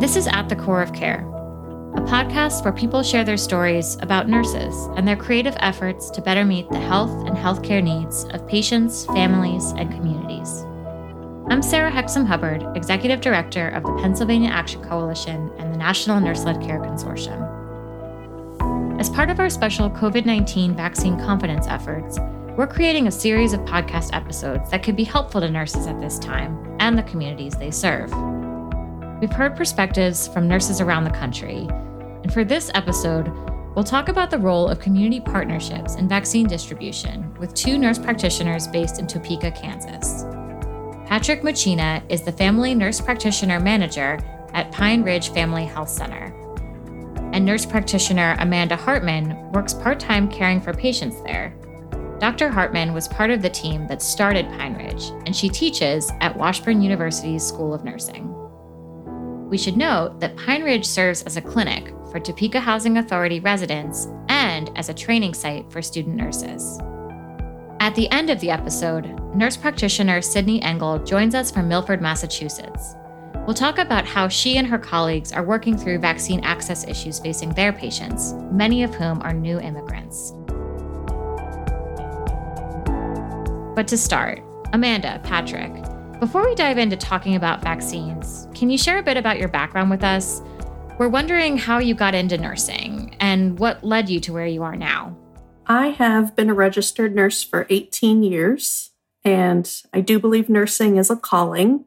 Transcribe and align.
This 0.00 0.16
is 0.16 0.26
At 0.28 0.48
the 0.48 0.56
Core 0.56 0.80
of 0.80 0.94
Care, 0.94 1.26
a 1.94 2.00
podcast 2.00 2.64
where 2.64 2.72
people 2.72 3.02
share 3.02 3.22
their 3.22 3.36
stories 3.36 3.98
about 4.00 4.30
nurses 4.30 4.74
and 4.96 5.06
their 5.06 5.14
creative 5.14 5.54
efforts 5.60 6.08
to 6.12 6.22
better 6.22 6.42
meet 6.42 6.70
the 6.70 6.80
health 6.80 7.10
and 7.26 7.36
healthcare 7.36 7.84
needs 7.84 8.24
of 8.32 8.48
patients, 8.48 9.04
families, 9.04 9.72
and 9.72 9.92
communities. 9.92 10.64
I'm 11.50 11.60
Sarah 11.60 11.90
Hexem 11.90 12.24
Hubbard, 12.24 12.64
Executive 12.74 13.20
Director 13.20 13.68
of 13.68 13.82
the 13.82 13.94
Pennsylvania 14.00 14.48
Action 14.48 14.82
Coalition 14.82 15.52
and 15.58 15.70
the 15.70 15.76
National 15.76 16.18
Nurse 16.18 16.44
Led 16.44 16.62
Care 16.62 16.80
Consortium. 16.80 17.46
As 18.98 19.10
part 19.10 19.28
of 19.28 19.38
our 19.38 19.50
special 19.50 19.90
COVID 19.90 20.24
19 20.24 20.74
vaccine 20.74 21.18
confidence 21.18 21.66
efforts, 21.66 22.18
we're 22.56 22.66
creating 22.66 23.06
a 23.06 23.12
series 23.12 23.52
of 23.52 23.60
podcast 23.66 24.14
episodes 24.14 24.70
that 24.70 24.82
could 24.82 24.96
be 24.96 25.04
helpful 25.04 25.42
to 25.42 25.50
nurses 25.50 25.86
at 25.86 26.00
this 26.00 26.18
time 26.18 26.56
and 26.80 26.96
the 26.96 27.02
communities 27.02 27.52
they 27.58 27.70
serve. 27.70 28.10
We've 29.20 29.32
heard 29.32 29.56
perspectives 29.56 30.28
from 30.28 30.48
nurses 30.48 30.80
around 30.80 31.04
the 31.04 31.10
country, 31.10 31.68
and 32.22 32.32
for 32.32 32.42
this 32.42 32.70
episode, 32.74 33.28
we'll 33.74 33.84
talk 33.84 34.08
about 34.08 34.30
the 34.30 34.38
role 34.38 34.68
of 34.68 34.80
community 34.80 35.20
partnerships 35.20 35.96
in 35.96 36.08
vaccine 36.08 36.46
distribution 36.46 37.32
with 37.38 37.54
two 37.54 37.78
nurse 37.78 37.98
practitioners 37.98 38.66
based 38.66 38.98
in 38.98 39.06
Topeka, 39.06 39.50
Kansas. 39.50 40.24
Patrick 41.06 41.42
Muchina 41.42 42.02
is 42.08 42.22
the 42.22 42.32
Family 42.32 42.74
Nurse 42.74 43.00
Practitioner 43.00 43.60
Manager 43.60 44.18
at 44.54 44.72
Pine 44.72 45.02
Ridge 45.02 45.30
Family 45.30 45.64
Health 45.64 45.90
Center. 45.90 46.34
And 47.32 47.44
nurse 47.44 47.66
practitioner 47.66 48.36
Amanda 48.38 48.76
Hartman 48.76 49.52
works 49.52 49.74
part 49.74 50.00
time 50.00 50.30
caring 50.30 50.60
for 50.60 50.72
patients 50.72 51.20
there 51.22 51.54
Dr. 52.20 52.50
Hartman 52.50 52.92
was 52.92 53.08
part 53.08 53.30
of 53.30 53.40
the 53.40 53.48
team 53.48 53.86
that 53.86 54.02
started 54.02 54.46
Pine 54.50 54.74
Ridge, 54.74 55.04
and 55.24 55.34
she 55.34 55.48
teaches 55.48 56.12
at 56.20 56.36
Washburn 56.36 56.82
University's 56.82 57.42
School 57.42 57.72
of 57.72 57.82
Nursing. 57.82 58.29
We 59.50 59.58
should 59.58 59.76
note 59.76 60.20
that 60.20 60.36
Pine 60.36 60.62
Ridge 60.62 60.86
serves 60.86 61.22
as 61.22 61.36
a 61.36 61.42
clinic 61.42 61.92
for 62.12 62.20
Topeka 62.20 62.60
Housing 62.60 62.98
Authority 62.98 63.40
residents 63.40 64.06
and 64.28 64.70
as 64.78 64.88
a 64.88 64.94
training 64.94 65.34
site 65.34 65.68
for 65.72 65.82
student 65.82 66.14
nurses. 66.14 66.78
At 67.80 67.96
the 67.96 68.08
end 68.12 68.30
of 68.30 68.38
the 68.38 68.50
episode, 68.50 69.06
nurse 69.34 69.56
practitioner 69.56 70.22
Sydney 70.22 70.62
Engel 70.62 71.00
joins 71.00 71.34
us 71.34 71.50
from 71.50 71.66
Milford, 71.66 72.00
Massachusetts. 72.00 72.94
We'll 73.44 73.54
talk 73.54 73.78
about 73.78 74.06
how 74.06 74.28
she 74.28 74.56
and 74.56 74.68
her 74.68 74.78
colleagues 74.78 75.32
are 75.32 75.42
working 75.42 75.76
through 75.76 75.98
vaccine 75.98 76.44
access 76.44 76.86
issues 76.86 77.18
facing 77.18 77.50
their 77.54 77.72
patients, 77.72 78.34
many 78.52 78.84
of 78.84 78.94
whom 78.94 79.20
are 79.22 79.32
new 79.32 79.58
immigrants. 79.58 80.32
But 83.74 83.88
to 83.88 83.96
start, 83.96 84.44
Amanda, 84.72 85.20
Patrick, 85.24 85.72
before 86.20 86.44
we 86.44 86.54
dive 86.54 86.76
into 86.76 86.98
talking 86.98 87.34
about 87.34 87.62
vaccines, 87.62 88.46
can 88.54 88.68
you 88.68 88.76
share 88.76 88.98
a 88.98 89.02
bit 89.02 89.16
about 89.16 89.38
your 89.38 89.48
background 89.48 89.88
with 89.88 90.04
us? 90.04 90.42
We're 90.98 91.08
wondering 91.08 91.56
how 91.56 91.78
you 91.78 91.94
got 91.94 92.14
into 92.14 92.36
nursing 92.36 93.16
and 93.20 93.58
what 93.58 93.82
led 93.82 94.10
you 94.10 94.20
to 94.20 94.32
where 94.34 94.46
you 94.46 94.62
are 94.62 94.76
now. 94.76 95.16
I 95.66 95.88
have 95.88 96.36
been 96.36 96.50
a 96.50 96.54
registered 96.54 97.14
nurse 97.14 97.42
for 97.42 97.66
18 97.70 98.22
years, 98.22 98.90
and 99.24 99.72
I 99.94 100.02
do 100.02 100.18
believe 100.18 100.50
nursing 100.50 100.98
is 100.98 101.08
a 101.08 101.16
calling. 101.16 101.86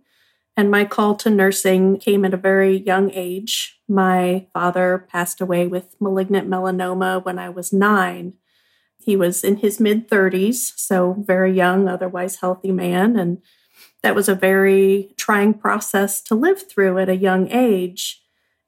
And 0.57 0.71
my 0.71 0.85
call 0.85 1.15
to 1.17 1.29
nursing 1.29 1.99
came 1.99 2.25
at 2.25 2.33
a 2.33 2.37
very 2.37 2.77
young 2.77 3.11
age. 3.11 3.79
My 3.87 4.47
father 4.51 5.05
passed 5.11 5.41
away 5.41 5.67
with 5.67 5.95
malignant 5.99 6.49
melanoma 6.49 7.23
when 7.23 7.37
I 7.37 7.49
was 7.49 7.71
nine. 7.71 8.33
He 8.97 9.15
was 9.15 9.43
in 9.43 9.57
his 9.57 9.79
mid 9.79 10.09
30s, 10.09 10.73
so 10.75 11.17
very 11.19 11.53
young, 11.53 11.87
otherwise 11.87 12.37
healthy 12.37 12.71
man. 12.71 13.15
And 13.15 13.39
that 14.01 14.15
was 14.15 14.27
a 14.27 14.35
very 14.35 15.13
trying 15.17 15.53
process 15.53 16.21
to 16.21 16.35
live 16.35 16.69
through 16.69 16.97
at 16.99 17.09
a 17.09 17.15
young 17.15 17.49
age. 17.49 18.21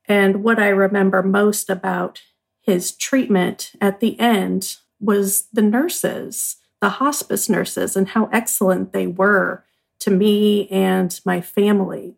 And 0.08 0.44
what 0.44 0.60
I 0.60 0.70
remember 0.70 1.22
most 1.24 1.70
about 1.70 2.22
his 2.62 2.92
treatment 2.92 3.74
at 3.82 4.00
the 4.00 4.20
end 4.20 4.78
was 5.00 5.48
the 5.54 5.62
nurses, 5.62 6.58
the 6.82 6.90
hospice 6.90 7.50
nurses, 7.50 7.96
and 7.96 8.10
how 8.10 8.30
excellent 8.32 8.94
they 8.94 9.08
were 9.08 9.64
to 10.00 10.12
me 10.12 10.68
and 10.70 11.20
my 11.26 11.42
family. 11.42 12.16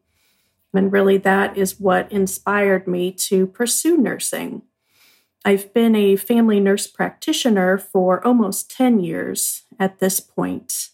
And 0.74 0.92
really, 0.92 1.18
that 1.18 1.58
is 1.58 1.80
what 1.80 2.12
inspired 2.12 2.88
me 2.88 3.12
to 3.12 3.48
pursue 3.48 3.98
nursing. 3.98 4.62
I've 5.44 5.74
been 5.74 5.96
a 5.96 6.18
family 6.18 6.60
nurse 6.60 6.88
practitioner 6.88 7.78
for 7.78 8.26
almost 8.26 8.70
10 8.72 9.00
years 9.00 9.64
at 9.80 10.00
this 10.00 10.20
point, 10.20 10.90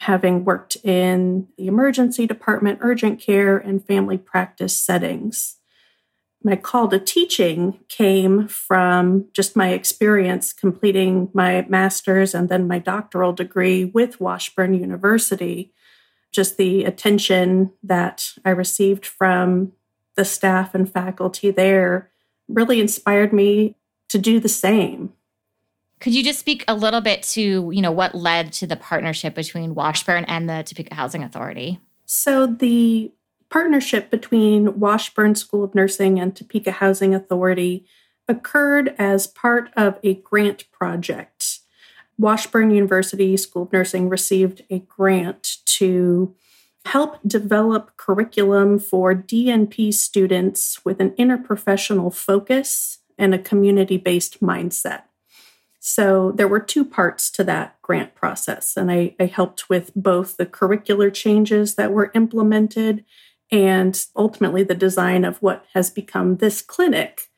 having 0.00 0.44
worked 0.46 0.76
in 0.82 1.46
the 1.58 1.66
emergency 1.66 2.26
department, 2.26 2.78
urgent 2.80 3.20
care, 3.20 3.58
and 3.58 3.86
family 3.86 4.16
practice 4.16 4.76
settings. 4.76 5.56
My 6.42 6.56
call 6.56 6.88
to 6.88 6.98
teaching 6.98 7.80
came 7.88 8.48
from 8.48 9.26
just 9.34 9.56
my 9.56 9.68
experience 9.70 10.54
completing 10.54 11.28
my 11.34 11.66
master's 11.68 12.34
and 12.34 12.48
then 12.48 12.66
my 12.66 12.78
doctoral 12.78 13.34
degree 13.34 13.84
with 13.84 14.20
Washburn 14.20 14.72
University. 14.72 15.74
Just 16.32 16.56
the 16.56 16.84
attention 16.84 17.72
that 17.82 18.32
I 18.42 18.50
received 18.50 19.04
from 19.04 19.72
the 20.16 20.24
staff 20.24 20.74
and 20.74 20.90
faculty 20.90 21.50
there 21.50 22.10
really 22.48 22.80
inspired 22.80 23.34
me 23.34 23.76
to 24.08 24.18
do 24.18 24.40
the 24.40 24.48
same. 24.48 25.12
Could 26.00 26.14
you 26.14 26.24
just 26.24 26.38
speak 26.38 26.64
a 26.66 26.74
little 26.74 27.02
bit 27.02 27.22
to, 27.34 27.70
you 27.72 27.82
know, 27.82 27.92
what 27.92 28.14
led 28.14 28.52
to 28.54 28.66
the 28.66 28.76
partnership 28.76 29.34
between 29.34 29.74
Washburn 29.74 30.24
and 30.24 30.48
the 30.48 30.62
Topeka 30.66 30.94
Housing 30.94 31.22
Authority? 31.22 31.78
So 32.06 32.46
the 32.46 33.12
partnership 33.50 34.10
between 34.10 34.80
Washburn 34.80 35.34
School 35.34 35.62
of 35.62 35.74
Nursing 35.74 36.18
and 36.18 36.34
Topeka 36.34 36.72
Housing 36.72 37.14
Authority 37.14 37.84
occurred 38.26 38.94
as 38.98 39.26
part 39.26 39.70
of 39.76 39.98
a 40.02 40.14
grant 40.14 40.70
project. 40.70 41.58
Washburn 42.16 42.70
University 42.70 43.36
School 43.36 43.64
of 43.64 43.72
Nursing 43.72 44.08
received 44.08 44.62
a 44.70 44.78
grant 44.78 45.56
to 45.66 46.34
help 46.86 47.18
develop 47.26 47.96
curriculum 47.96 48.78
for 48.78 49.14
DNP 49.14 49.92
students 49.92 50.82
with 50.84 51.00
an 51.00 51.10
interprofessional 51.10 52.14
focus 52.14 52.98
and 53.18 53.34
a 53.34 53.38
community 53.38 53.98
based 53.98 54.40
mindset. 54.40 55.02
So 55.80 56.30
there 56.32 56.46
were 56.46 56.60
two 56.60 56.84
parts 56.84 57.30
to 57.30 57.44
that 57.44 57.80
grant 57.80 58.14
process, 58.14 58.76
and 58.76 58.92
I, 58.92 59.16
I, 59.18 59.24
helped 59.24 59.70
with 59.70 59.92
both 59.96 60.36
the 60.36 60.44
curricular 60.44 61.12
changes 61.12 61.76
that 61.76 61.90
were 61.90 62.12
implemented 62.14 63.02
and 63.50 64.04
ultimately 64.14 64.62
the 64.62 64.74
design 64.74 65.24
of 65.24 65.38
what 65.38 65.64
has 65.72 65.88
become 65.88 66.36
this 66.36 66.60
clinic. 66.60 67.30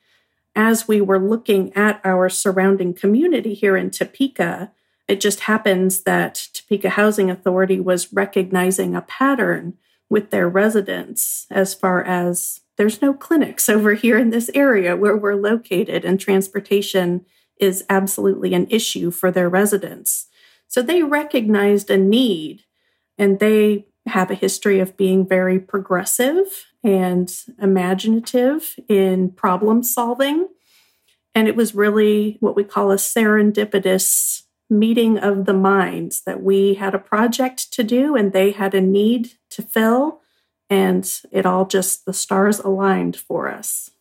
As 0.57 0.89
we 0.89 0.99
were 0.99 1.19
looking 1.19 1.73
at 1.73 2.01
our 2.03 2.27
surrounding 2.27 2.93
community 2.93 3.53
here 3.53 3.77
in 3.77 3.89
Topeka, 3.89 4.73
it 5.07 5.21
just 5.21 5.41
happens 5.41 6.01
that 6.01 6.49
Topeka 6.53 6.89
Housing 6.89 7.31
Authority 7.31 7.79
was 7.79 8.11
recognizing 8.11 8.93
a 8.93 9.01
pattern 9.01 9.77
with 10.09 10.31
their 10.31 10.49
residents 10.49 11.47
as 11.49 11.73
far 11.73 12.03
as 12.03 12.59
there's 12.75 13.01
no 13.01 13.13
clinics 13.13 13.69
over 13.69 13.93
here 13.93 14.17
in 14.17 14.31
this 14.31 14.51
area 14.53 14.97
where 14.97 15.15
we're 15.15 15.35
located, 15.35 16.03
and 16.03 16.19
transportation 16.19 17.25
is 17.63 17.85
absolutely 17.89 18.53
an 18.53 18.67
issue 18.69 19.09
for 19.09 19.31
their 19.31 19.49
residents. 19.49 20.27
So 20.67 20.81
they 20.81 21.01
recognized 21.01 21.89
a 21.89 21.97
need 21.97 22.63
and 23.17 23.39
they 23.39 23.87
have 24.05 24.29
a 24.29 24.35
history 24.35 24.79
of 24.79 24.97
being 24.97 25.25
very 25.27 25.59
progressive 25.59 26.65
and 26.83 27.33
imaginative 27.61 28.75
in 28.89 29.31
problem 29.31 29.81
solving. 29.81 30.49
And 31.33 31.47
it 31.47 31.55
was 31.55 31.73
really 31.73 32.37
what 32.41 32.55
we 32.55 32.63
call 32.63 32.91
a 32.91 32.97
serendipitous 32.97 34.43
meeting 34.69 35.17
of 35.17 35.45
the 35.45 35.53
minds 35.53 36.23
that 36.25 36.43
we 36.43 36.73
had 36.73 36.93
a 36.93 36.99
project 36.99 37.71
to 37.73 37.83
do 37.83 38.15
and 38.15 38.33
they 38.33 38.51
had 38.51 38.73
a 38.73 38.81
need 38.81 39.33
to 39.51 39.61
fill 39.61 40.21
and 40.69 41.21
it 41.31 41.45
all 41.45 41.65
just 41.65 42.05
the 42.05 42.13
stars 42.13 42.59
aligned 42.59 43.15
for 43.15 43.47
us. 43.49 43.91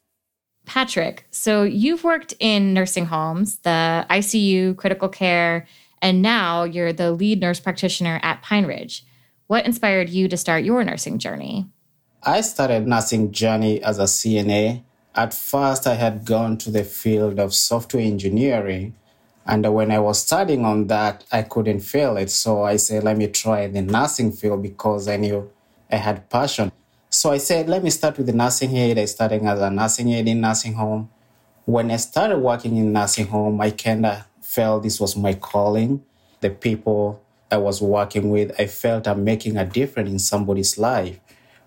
Patrick, 0.65 1.27
so 1.31 1.65
you've 1.65 2.05
worked 2.05 2.35
in 2.39 2.73
nursing 2.73 3.07
homes, 3.07 3.59
the 3.59 4.07
ICU, 4.09 4.77
critical 4.77 5.09
care, 5.09 5.67
and 6.01 6.23
now 6.23 6.65
you're 6.65 6.93
the 6.93 7.13
lead 7.13 7.41
nurse 7.41 7.61
practitioner 7.61 8.21
at 8.23 8.43
Pine 8.43 8.67
Ridge. 8.67 9.05
What 9.49 9.67
inspired 9.67 10.09
you 10.09 10.29
to 10.29 10.37
start 10.37 10.65
your 10.65 10.83
nursing 10.85 11.19
journey? 11.19 11.69
I 12.23 12.41
started 12.41 12.87
nursing 12.87 13.33
journey 13.33 13.83
as 13.83 13.99
a 13.99 14.05
CNA. 14.05 14.83
At 15.15 15.35
first, 15.35 15.87
I 15.87 15.95
had 15.95 16.25
gone 16.25 16.57
to 16.59 16.71
the 16.71 16.85
field 16.85 17.39
of 17.39 17.53
software 17.53 18.03
engineering, 18.03 18.95
and 19.45 19.75
when 19.75 19.91
I 19.91 19.99
was 19.99 20.23
studying 20.23 20.65
on 20.65 20.87
that, 20.87 21.25
I 21.33 21.43
couldn't 21.43 21.81
fail 21.81 22.17
it. 22.17 22.31
So 22.31 22.63
I 22.63 22.77
said, 22.77 23.03
let 23.03 23.17
me 23.17 23.27
try 23.27 23.67
the 23.67 23.83
nursing 23.83 24.33
field 24.33 24.63
because 24.63 25.09
I 25.09 25.17
knew 25.17 25.51
I 25.91 25.97
had 25.97 26.31
passion. 26.31 26.71
So 27.15 27.31
I 27.31 27.37
said, 27.37 27.69
let 27.69 27.85
me 27.85 27.91
start 27.91 28.17
with 28.17 28.27
the 28.27 28.33
nursing 28.33 28.75
aid. 28.75 28.99
I 28.99 29.05
started 29.05 29.43
as 29.43 29.61
a 29.61 29.71
nursing 29.71 30.09
aid 30.09 30.27
in 30.29 30.41
nursing 30.41 30.73
home. 30.73 31.11
When 31.67 31.91
I 31.91 31.97
started 31.97 32.39
working 32.39 32.79
in 32.79 32.91
nursing 32.91 33.27
home, 33.27 33.61
I 33.61 33.71
kind 33.71 34.07
of 34.07 34.27
felt 34.41 34.83
this 34.83 34.99
was 34.99 35.15
my 35.15 35.35
calling. 35.35 36.03
The 36.41 36.49
people 36.49 37.23
I 37.51 37.59
was 37.59 37.83
working 37.83 38.31
with, 38.31 38.59
I 38.59 38.67
felt 38.67 39.07
I'm 39.07 39.25
making 39.25 39.59
a 39.59 39.67
difference 39.67 40.09
in 40.09 40.19
somebody's 40.19 40.79
life. 40.79 41.21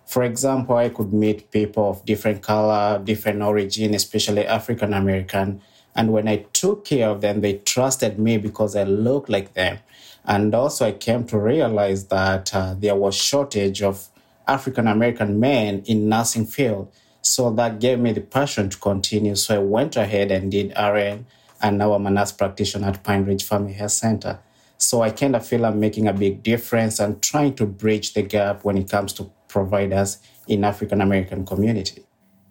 For 0.07 0.23
example, 0.23 0.77
I 0.77 0.89
could 0.89 1.13
meet 1.13 1.51
people 1.51 1.91
of 1.91 2.03
different 2.05 2.41
color, 2.41 2.99
different 3.03 3.43
origin, 3.43 3.93
especially 3.93 4.47
African 4.47 4.95
American. 4.95 5.61
And 5.95 6.11
when 6.11 6.27
I 6.27 6.37
took 6.53 6.85
care 6.85 7.09
of 7.09 7.21
them, 7.21 7.41
they 7.41 7.59
trusted 7.59 8.17
me 8.17 8.39
because 8.39 8.75
I 8.75 8.83
looked 8.83 9.29
like 9.29 9.53
them. 9.53 9.77
And 10.25 10.55
also, 10.55 10.87
I 10.87 10.91
came 10.93 11.23
to 11.25 11.37
realize 11.37 12.07
that 12.07 12.53
uh, 12.55 12.73
there 12.73 12.95
was 12.95 13.13
shortage 13.13 13.83
of 13.83 14.09
African 14.47 14.87
American 14.87 15.39
men 15.39 15.83
in 15.85 16.09
nursing 16.09 16.45
field. 16.45 16.91
So 17.21 17.51
that 17.53 17.79
gave 17.79 17.99
me 17.99 18.11
the 18.11 18.21
passion 18.21 18.69
to 18.69 18.77
continue. 18.77 19.35
So 19.35 19.55
I 19.55 19.57
went 19.59 19.95
ahead 19.95 20.31
and 20.31 20.51
did 20.51 20.73
RN, 20.77 21.25
and 21.61 21.77
now 21.77 21.93
I'm 21.93 22.05
a 22.05 22.11
nurse 22.11 22.31
practitioner 22.31 22.89
at 22.89 23.03
Pine 23.03 23.25
Ridge 23.25 23.43
Family 23.43 23.73
Health 23.73 23.91
Center. 23.91 24.39
So 24.77 25.01
I 25.01 25.09
kind 25.09 25.35
of 25.35 25.45
feel 25.45 25.65
I'm 25.65 25.79
making 25.79 26.07
a 26.07 26.13
big 26.13 26.43
difference 26.43 26.99
and 26.99 27.21
trying 27.21 27.55
to 27.55 27.65
bridge 27.65 28.13
the 28.13 28.21
gap 28.21 28.63
when 28.63 28.77
it 28.77 28.89
comes 28.89 29.13
to 29.13 29.31
providers 29.47 30.19
in 30.47 30.63
African 30.63 31.01
American 31.01 31.45
community. 31.45 32.03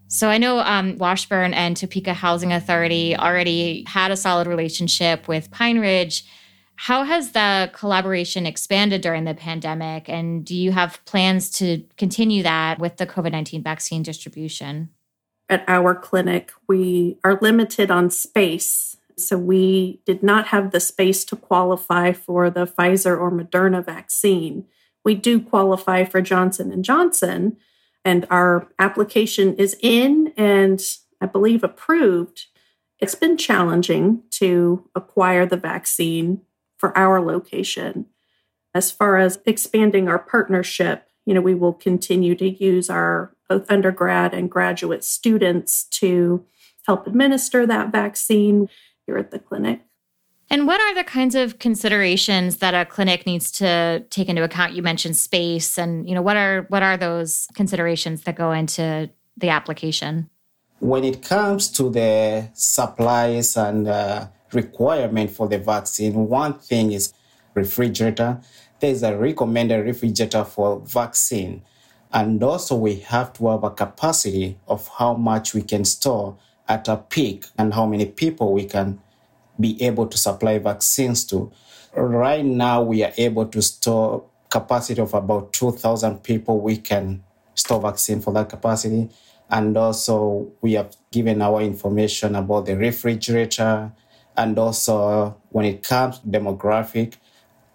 So 0.09 0.29
I 0.29 0.39
know 0.39 0.61
um, 0.61 0.99
Washburn 0.99 1.55
and 1.55 1.77
Topeka 1.77 2.15
Housing 2.15 2.53
Authority 2.53 3.17
already 3.17 3.85
had 3.87 4.11
a 4.11 4.17
solid 4.17 4.47
relationship 4.47 5.29
with 5.29 5.51
Pine 5.51 5.79
Ridge. 5.81 6.25
How 6.77 7.05
has 7.05 7.33
the 7.33 7.71
collaboration 7.73 8.47
expanded 8.47 9.01
during 9.01 9.25
the 9.25 9.35
pandemic? 9.35 10.09
And 10.09 10.45
do 10.45 10.55
you 10.55 10.73
have 10.73 11.05
plans 11.05 11.51
to 11.53 11.85
continue 11.97 12.43
that 12.43 12.79
with 12.79 12.97
the 12.97 13.07
COVID 13.07 13.33
19 13.33 13.63
vaccine 13.63 14.03
distribution? 14.03 14.91
At 15.49 15.65
our 15.69 15.95
clinic, 15.95 16.53
we 16.69 17.19
are 17.23 17.39
limited 17.41 17.91
on 17.91 18.11
space. 18.11 18.97
So 19.17 19.39
we 19.39 20.01
did 20.05 20.23
not 20.23 20.49
have 20.49 20.73
the 20.73 20.81
space 20.81 21.25
to 21.27 21.37
qualify 21.37 22.13
for 22.13 22.51
the 22.51 22.67
Pfizer 22.67 23.19
or 23.19 23.31
Moderna 23.31 23.85
vaccine. 23.85 24.65
We 25.05 25.15
do 25.15 25.41
qualify 25.41 26.05
for 26.05 26.21
Johnson 26.21 26.73
and 26.73 26.85
Johnson, 26.85 27.59
and 28.05 28.27
our 28.31 28.69
application 28.79 29.55
is 29.55 29.77
in 29.81 30.33
and 30.37 30.83
I 31.21 31.27
believe 31.27 31.63
approved. 31.63 32.47
It's 32.99 33.15
been 33.15 33.37
challenging 33.37 34.23
to 34.33 34.89
acquire 34.95 35.47
the 35.47 35.57
vaccine 35.57 36.41
for 36.85 36.99
our 36.99 37.19
location. 37.19 38.05
As 38.75 38.91
far 38.91 39.17
as 39.17 39.39
expanding 39.47 40.07
our 40.07 40.19
partnership, 40.19 41.09
you 41.25 41.33
know, 41.33 41.41
we 41.41 41.55
will 41.55 41.73
continue 41.73 42.35
to 42.35 42.47
use 42.47 42.91
our 42.91 43.35
both 43.49 43.65
undergrad 43.71 44.35
and 44.35 44.51
graduate 44.51 45.03
students 45.03 45.85
to 45.85 46.45
help 46.87 47.07
administer 47.07 47.67
that 47.67 47.91
vaccine 47.91 48.69
here 49.07 49.17
at 49.17 49.31
the 49.31 49.39
clinic. 49.39 49.81
And 50.51 50.67
what 50.67 50.79
are 50.79 50.95
the 50.95 51.05
kinds 51.05 51.35
of 51.35 51.59
considerations 51.59 52.59
that 52.59 52.75
a 52.75 52.85
clinic 52.85 53.25
needs 53.25 53.51
to 53.53 54.05
take 54.11 54.29
into 54.29 54.45
account? 54.45 54.75
You 54.75 54.83
mentioned 54.83 55.17
space 55.17 55.79
and 55.79 56.07
you 56.07 56.15
know 56.15 56.21
what 56.21 56.37
are 56.37 56.67
what 56.69 56.83
are 56.83 56.99
those 56.99 57.47
considerations 57.55 58.25
that 58.25 58.37
go 58.37 58.53
into 58.53 59.09
the 59.39 59.49
application? 59.49 60.29
When 60.81 61.03
it 61.03 61.23
comes 61.23 61.71
to 61.71 61.89
the 61.89 62.51
supplies 62.53 63.57
and 63.57 63.89
uh, 63.89 64.27
requirement 64.53 65.31
for 65.31 65.49
the 65.49 65.59
vaccine. 65.59 66.29
One 66.29 66.59
thing 66.59 66.93
is 66.93 67.13
refrigerator. 67.55 68.41
There's 68.81 69.03
a 69.03 69.17
recommended 69.17 69.85
refrigerator 69.85 70.45
for 70.45 70.81
vaccine. 70.81 71.63
And 72.13 72.43
also 72.43 72.77
we 72.77 72.97
have 73.01 73.33
to 73.35 73.49
have 73.49 73.65
a 73.65 73.71
capacity 73.71 74.59
of 74.69 74.89
how 74.99 75.15
much 75.15 75.55
we 75.55 75.63
can 75.63 75.85
store 75.85 76.37
at 76.69 76.89
a 76.89 76.97
peak 76.97 77.47
and 77.59 77.75
how 77.75 77.87
many 77.87 78.07
people 78.07 78.53
we 78.53 78.65
can 78.65 79.01
be 79.59 79.81
able 79.83 80.07
to 80.07 80.19
supply 80.19 80.59
vaccines 80.59 81.25
to. 81.27 81.51
Right 81.95 82.45
now 82.45 82.83
we 82.83 83.05
are 83.05 83.13
able 83.17 83.47
to 83.47 83.63
store 83.63 84.25
capacity 84.51 85.01
of 85.01 85.15
about 85.15 85.53
2,000 85.53 86.23
people. 86.23 86.61
We 86.61 86.77
can 86.77 87.25
store 87.55 87.81
vaccine 87.81 88.21
for 88.21 88.33
that 88.35 88.49
capacity. 88.49 89.11
And 89.51 89.77
also 89.77 90.53
we 90.61 90.75
have 90.75 90.97
given 91.11 91.43
our 91.43 91.61
information 91.61 92.35
about 92.35 92.67
the 92.67 92.77
refrigerator, 92.77 93.93
and 94.37 94.59
also, 94.59 95.41
when 95.51 95.65
it 95.65 95.83
comes 95.83 96.19
to 96.19 96.27
demographic, 96.27 97.15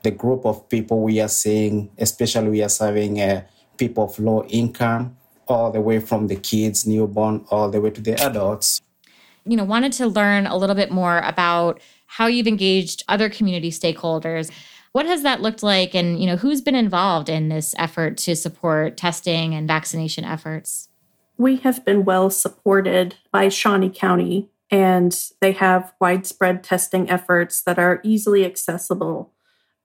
the 0.04 0.12
group 0.12 0.46
of 0.46 0.68
people 0.70 1.02
we 1.02 1.20
are 1.22 1.30
seeing, 1.30 1.90
especially 1.98 2.50
we 2.50 2.64
are 2.64 2.70
serving 2.70 3.22
uh, 3.22 3.44
people 3.78 4.06
of 4.06 4.20
low 4.20 4.44
income, 4.46 5.18
all 5.48 5.72
the 5.72 5.82
way 5.82 6.00
from 6.00 6.28
the 6.28 6.36
kids, 6.36 6.86
newborn, 6.86 7.46
all 7.50 7.70
the 7.70 7.82
way 7.82 7.90
to 7.90 8.02
the 8.02 8.14
adults. 8.22 8.82
You 9.46 9.58
know, 9.58 9.64
wanted 9.64 9.94
to 9.94 10.08
learn 10.08 10.48
a 10.48 10.58
little 10.58 10.76
bit 10.76 10.92
more 10.92 11.20
about 11.20 11.80
how 12.06 12.28
you've 12.28 12.48
engaged 12.48 13.04
other 13.08 13.30
community 13.30 13.72
stakeholders. 13.72 14.52
What 14.92 15.06
has 15.06 15.24
that 15.24 15.42
looked 15.42 15.64
like, 15.64 15.94
and 15.94 16.20
you 16.20 16.28
know, 16.28 16.36
who's 16.36 16.62
been 16.62 16.76
involved 16.76 17.30
in 17.30 17.50
this 17.50 17.74
effort 17.78 18.18
to 18.18 18.36
support 18.36 18.98
testing 18.98 19.54
and 19.54 19.68
vaccination 19.68 20.26
efforts? 20.26 20.90
We 21.38 21.58
have 21.58 21.86
been 21.86 22.04
well 22.04 22.30
supported 22.30 23.16
by 23.32 23.50
Shawnee 23.50 23.90
County 23.90 24.50
and 24.71 25.18
they 25.42 25.54
have 25.54 25.94
widespread 26.00 26.63
testing 26.63 27.10
efforts 27.10 27.62
that 27.63 27.80
are 27.80 28.01
easily 28.04 28.45
accessible. 28.45 29.33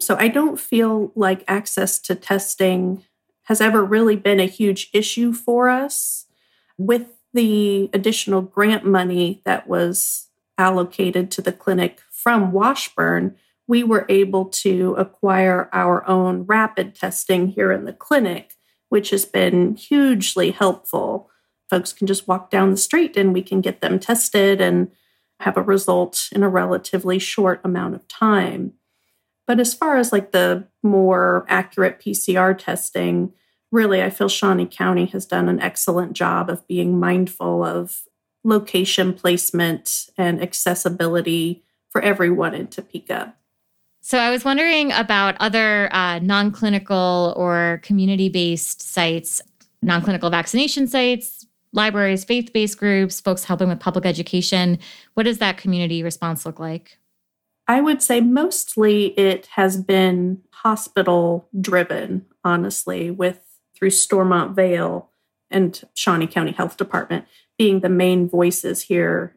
So 0.00 0.16
I 0.16 0.28
don't 0.28 0.60
feel 0.60 1.12
like 1.14 1.44
access 1.48 1.98
to 2.00 2.14
testing 2.14 3.04
has 3.44 3.60
ever 3.60 3.84
really 3.84 4.16
been 4.16 4.40
a 4.40 4.46
huge 4.46 4.90
issue 4.92 5.32
for 5.32 5.68
us. 5.68 6.26
With 6.76 7.06
the 7.32 7.88
additional 7.92 8.42
grant 8.42 8.84
money 8.84 9.42
that 9.44 9.66
was 9.66 10.28
allocated 10.58 11.30
to 11.32 11.42
the 11.42 11.52
clinic 11.52 12.00
from 12.10 12.52
Washburn, 12.52 13.36
we 13.66 13.82
were 13.82 14.06
able 14.08 14.46
to 14.46 14.94
acquire 14.94 15.68
our 15.72 16.06
own 16.06 16.42
rapid 16.42 16.94
testing 16.94 17.48
here 17.48 17.72
in 17.72 17.86
the 17.86 17.92
clinic, 17.92 18.54
which 18.88 19.10
has 19.10 19.24
been 19.24 19.74
hugely 19.74 20.50
helpful 20.50 21.30
folks 21.74 21.92
can 21.92 22.06
just 22.06 22.28
walk 22.28 22.50
down 22.50 22.70
the 22.70 22.76
street 22.76 23.16
and 23.16 23.32
we 23.32 23.42
can 23.42 23.60
get 23.60 23.80
them 23.80 23.98
tested 23.98 24.60
and 24.60 24.92
have 25.40 25.56
a 25.56 25.62
result 25.62 26.28
in 26.30 26.44
a 26.44 26.48
relatively 26.48 27.18
short 27.18 27.60
amount 27.64 27.96
of 27.96 28.06
time. 28.06 28.72
But 29.48 29.58
as 29.58 29.74
far 29.74 29.96
as 29.96 30.12
like 30.12 30.30
the 30.30 30.68
more 30.84 31.44
accurate 31.48 31.98
PCR 31.98 32.56
testing, 32.56 33.32
really, 33.72 34.04
I 34.04 34.10
feel 34.10 34.28
Shawnee 34.28 34.68
County 34.70 35.06
has 35.06 35.26
done 35.26 35.48
an 35.48 35.60
excellent 35.60 36.12
job 36.12 36.48
of 36.48 36.64
being 36.68 37.00
mindful 37.00 37.64
of 37.64 38.04
location 38.44 39.12
placement 39.12 40.10
and 40.16 40.40
accessibility 40.40 41.64
for 41.90 42.00
everyone 42.02 42.54
in 42.54 42.68
Topeka. 42.68 43.34
So 44.00 44.18
I 44.18 44.30
was 44.30 44.44
wondering 44.44 44.92
about 44.92 45.34
other 45.40 45.92
uh, 45.92 46.20
non 46.20 46.52
clinical 46.52 47.34
or 47.36 47.80
community 47.82 48.28
based 48.28 48.80
sites, 48.80 49.42
non 49.82 50.02
clinical 50.02 50.30
vaccination 50.30 50.86
sites, 50.86 51.43
libraries, 51.74 52.24
faith 52.24 52.52
based 52.52 52.78
groups, 52.78 53.20
folks 53.20 53.44
helping 53.44 53.68
with 53.68 53.80
public 53.80 54.06
education. 54.06 54.78
What 55.14 55.24
does 55.24 55.38
that 55.38 55.58
community 55.58 56.02
response 56.02 56.46
look 56.46 56.58
like? 56.58 56.98
I 57.66 57.80
would 57.80 58.02
say 58.02 58.20
mostly 58.20 59.18
it 59.18 59.46
has 59.54 59.76
been 59.76 60.42
hospital 60.50 61.48
driven, 61.58 62.26
honestly, 62.44 63.10
with 63.10 63.40
through 63.74 63.90
Stormont 63.90 64.54
Vail 64.54 65.10
and 65.50 65.82
Shawnee 65.94 66.26
County 66.26 66.52
Health 66.52 66.76
Department 66.76 67.26
being 67.58 67.80
the 67.80 67.88
main 67.88 68.28
voices 68.28 68.82
here. 68.82 69.36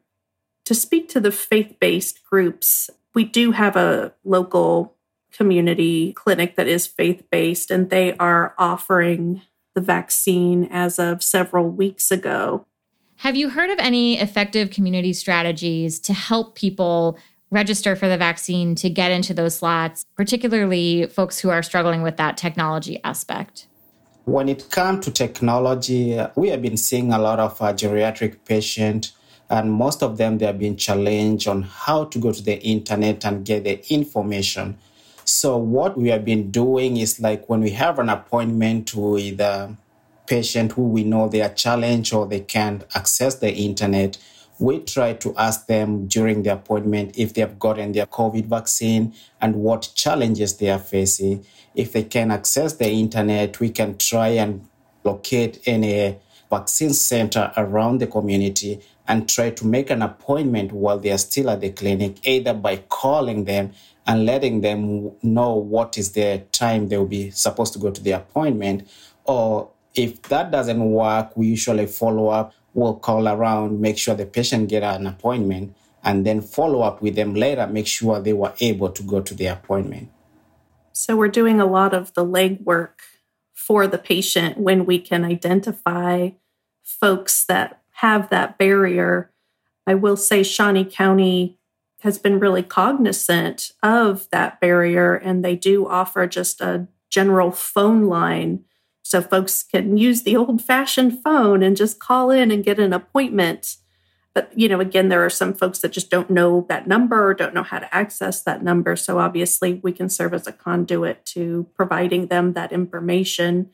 To 0.65 0.75
speak 0.75 1.08
to 1.10 1.20
the 1.20 1.32
faith 1.32 1.77
based 1.79 2.24
groups, 2.25 2.89
we 3.13 3.24
do 3.24 3.51
have 3.51 3.75
a 3.75 4.13
local 4.24 4.96
community 5.32 6.13
clinic 6.13 6.56
that 6.56 6.67
is 6.67 6.88
faith 6.88 7.24
based, 7.32 7.72
and 7.72 7.89
they 7.89 8.17
are 8.17 8.53
offering 8.58 9.41
the 9.77 9.81
vaccine 9.81 10.67
as 10.72 10.98
of 10.98 11.22
several 11.22 11.69
weeks 11.69 12.10
ago. 12.10 12.65
Have 13.17 13.36
you 13.36 13.50
heard 13.50 13.69
of 13.69 13.77
any 13.77 14.19
effective 14.19 14.72
community 14.72 15.13
strategies 15.13 16.00
to 16.00 16.13
help 16.13 16.55
people 16.55 17.15
register 17.51 17.96
for 17.96 18.07
the 18.07 18.17
vaccine 18.17 18.74
to 18.74 18.89
get 18.89 19.12
into 19.12 19.36
those 19.36 19.57
slots, 19.57 20.03
particularly 20.15 21.05
folks 21.05 21.38
who 21.38 21.51
are 21.51 21.62
struggling 21.62 22.01
with 22.01 22.17
that 22.17 22.38
technology 22.38 23.00
aspect? 23.03 23.67
When 24.25 24.50
it 24.50 24.72
comes 24.72 25.05
to 25.05 25.12
technology, 25.12 26.19
we 26.36 26.50
have 26.50 26.63
been 26.63 26.77
seeing 26.77 27.13
a 27.13 27.19
lot 27.19 27.39
of 27.39 27.62
uh, 27.62 27.72
geriatric 27.72 28.46
patients, 28.46 29.13
and 29.48 29.72
most 29.72 30.01
of 30.01 30.17
them 30.17 30.39
they 30.39 30.48
have 30.48 30.57
been 30.57 30.75
challenged 30.75 31.48
on 31.48 31.62
how 31.62 32.05
to 32.05 32.17
go 32.17 32.31
to 32.31 32.41
the 32.41 32.60
internet 32.63 33.24
and 33.25 33.46
get 33.46 33.63
the 33.63 33.79
information. 33.93 34.79
So 35.27 35.57
what 35.57 35.98
we 35.98 36.07
have 36.07 36.24
been 36.24 36.51
doing 36.51 36.96
is 36.96 37.19
like 37.19 37.50
when 37.50 37.60
we 37.60 37.72
have 37.72 38.00
an 38.00 38.07
appointment 38.07 38.96
with 38.96 39.41
a 39.41 39.75
patient 40.25 40.72
who 40.72 40.84
we 40.84 41.03
know 41.03 41.27
they 41.27 41.41
are 41.41 41.53
challenged 41.53 42.13
or 42.13 42.25
they 42.25 42.39
can't 42.39 42.86
access 42.96 43.36
the 43.36 43.53
internet, 43.53 44.17
we 44.57 44.79
try 44.79 45.12
to 45.15 45.36
ask 45.36 45.67
them 45.67 46.07
during 46.07 46.43
the 46.43 46.53
appointment 46.53 47.17
if 47.17 47.34
they 47.34 47.41
have 47.41 47.60
gotten 47.60 47.91
their 47.91 48.05
COVID 48.05 48.46
vaccine 48.46 49.13
and 49.41 49.57
what 49.57 49.91
challenges 49.96 50.55
they 50.55 50.69
are 50.69 50.79
facing. 50.79 51.46
If 51.75 51.91
they 51.91 52.03
can 52.03 52.31
access 52.31 52.74
the 52.77 52.89
internet, 52.89 53.60
we 53.60 53.69
can 53.69 53.98
try 53.98 54.29
and 54.29 54.65
locate 55.03 55.60
any 55.65 56.15
vaccine 56.50 56.93
center 56.93 57.51
around 57.57 58.00
the 58.00 58.07
community 58.07 58.81
and 59.07 59.27
try 59.29 59.49
to 59.51 59.65
make 59.65 59.89
an 59.89 60.01
appointment 60.01 60.71
while 60.71 60.99
they 60.99 61.11
are 61.11 61.17
still 61.17 61.49
at 61.49 61.61
the 61.61 61.71
clinic, 61.71 62.17
either 62.23 62.53
by 62.53 62.77
calling 62.89 63.45
them 63.45 63.71
and 64.05 64.25
letting 64.25 64.61
them 64.61 65.11
know 65.21 65.53
what 65.55 65.97
is 65.97 66.11
the 66.11 66.43
time 66.51 66.87
they 66.87 66.97
will 66.97 67.05
be 67.05 67.31
supposed 67.31 67.73
to 67.73 67.79
go 67.79 67.91
to 67.91 68.01
the 68.01 68.11
appointment 68.11 68.87
or 69.25 69.69
If 69.97 70.21
that 70.29 70.51
doesn't 70.51 70.91
work, 70.91 71.35
we 71.35 71.47
usually 71.47 71.87
follow 71.87 72.29
up. 72.29 72.53
We'll 72.73 72.95
call 72.95 73.27
around, 73.27 73.81
make 73.81 73.97
sure 73.97 74.13
the 74.13 74.27
patient 74.27 74.69
get 74.69 74.83
an 74.83 75.07
appointment, 75.07 75.75
and 76.03 76.23
then 76.23 76.41
follow 76.41 76.81
up 76.81 77.01
with 77.01 77.15
them 77.15 77.33
later, 77.33 77.65
make 77.65 77.87
sure 77.87 78.21
they 78.21 78.33
were 78.33 78.53
able 78.59 78.89
to 78.91 79.01
go 79.01 79.21
to 79.21 79.33
the 79.33 79.47
appointment. 79.47 80.09
So 80.93 81.17
we're 81.17 81.29
doing 81.29 81.59
a 81.59 81.65
lot 81.65 81.95
of 81.95 82.13
the 82.13 82.23
legwork 82.23 83.01
for 83.55 83.87
the 83.87 83.97
patient 83.97 84.59
when 84.59 84.85
we 84.85 84.99
can 84.99 85.25
identify 85.25 86.29
folks 86.83 87.43
that 87.45 87.81
have 87.98 88.30
that 88.30 88.58
barrier. 88.60 89.32
I 89.88 89.96
will 89.96 90.18
say 90.18 90.44
Shawnee 90.44 90.86
County 90.86 91.58
has 92.01 92.20
been 92.20 92.39
really 92.39 92.62
cognizant 92.62 93.72
of 93.82 94.30
that 94.32 94.62
barrier, 94.62 95.16
and 95.16 95.44
they 95.44 95.56
do 95.56 95.88
offer 95.88 96.27
just 96.27 96.62
a 96.62 96.88
general 97.10 97.51
phone 97.51 98.06
line 98.06 98.63
so 99.01 99.22
folks 99.22 99.63
can 99.63 99.98
use 99.98 100.22
the 100.22 100.36
old 100.36 100.62
fashioned 100.62 101.24
phone 101.24 101.63
and 101.63 101.75
just 101.75 102.00
call 102.00 102.30
in 102.30 102.51
and 102.51 102.63
get 102.63 102.77
an 102.77 102.94
appointment. 102.94 103.77
But, 104.36 104.51
you 104.56 104.70
know, 104.70 104.80
again, 104.80 105.10
there 105.10 105.25
are 105.25 105.30
some 105.32 105.56
folks 105.56 105.80
that 105.80 105.94
just 105.94 106.12
don't 106.12 106.30
know 106.30 106.68
that 106.70 106.86
number 106.86 107.27
or 107.27 107.34
don't 107.34 107.56
know 107.56 107.63
how 107.63 107.80
to 107.80 107.96
access 107.96 108.44
that 108.44 108.62
number. 108.62 108.96
So 108.96 109.18
obviously, 109.18 109.75
we 109.75 109.92
can 109.92 110.10
serve 110.10 110.36
as 110.36 110.46
a 110.46 110.51
conduit 110.51 111.25
to 111.27 111.68
providing 111.74 112.27
them 112.27 112.54
that 112.54 112.72
information 112.72 113.72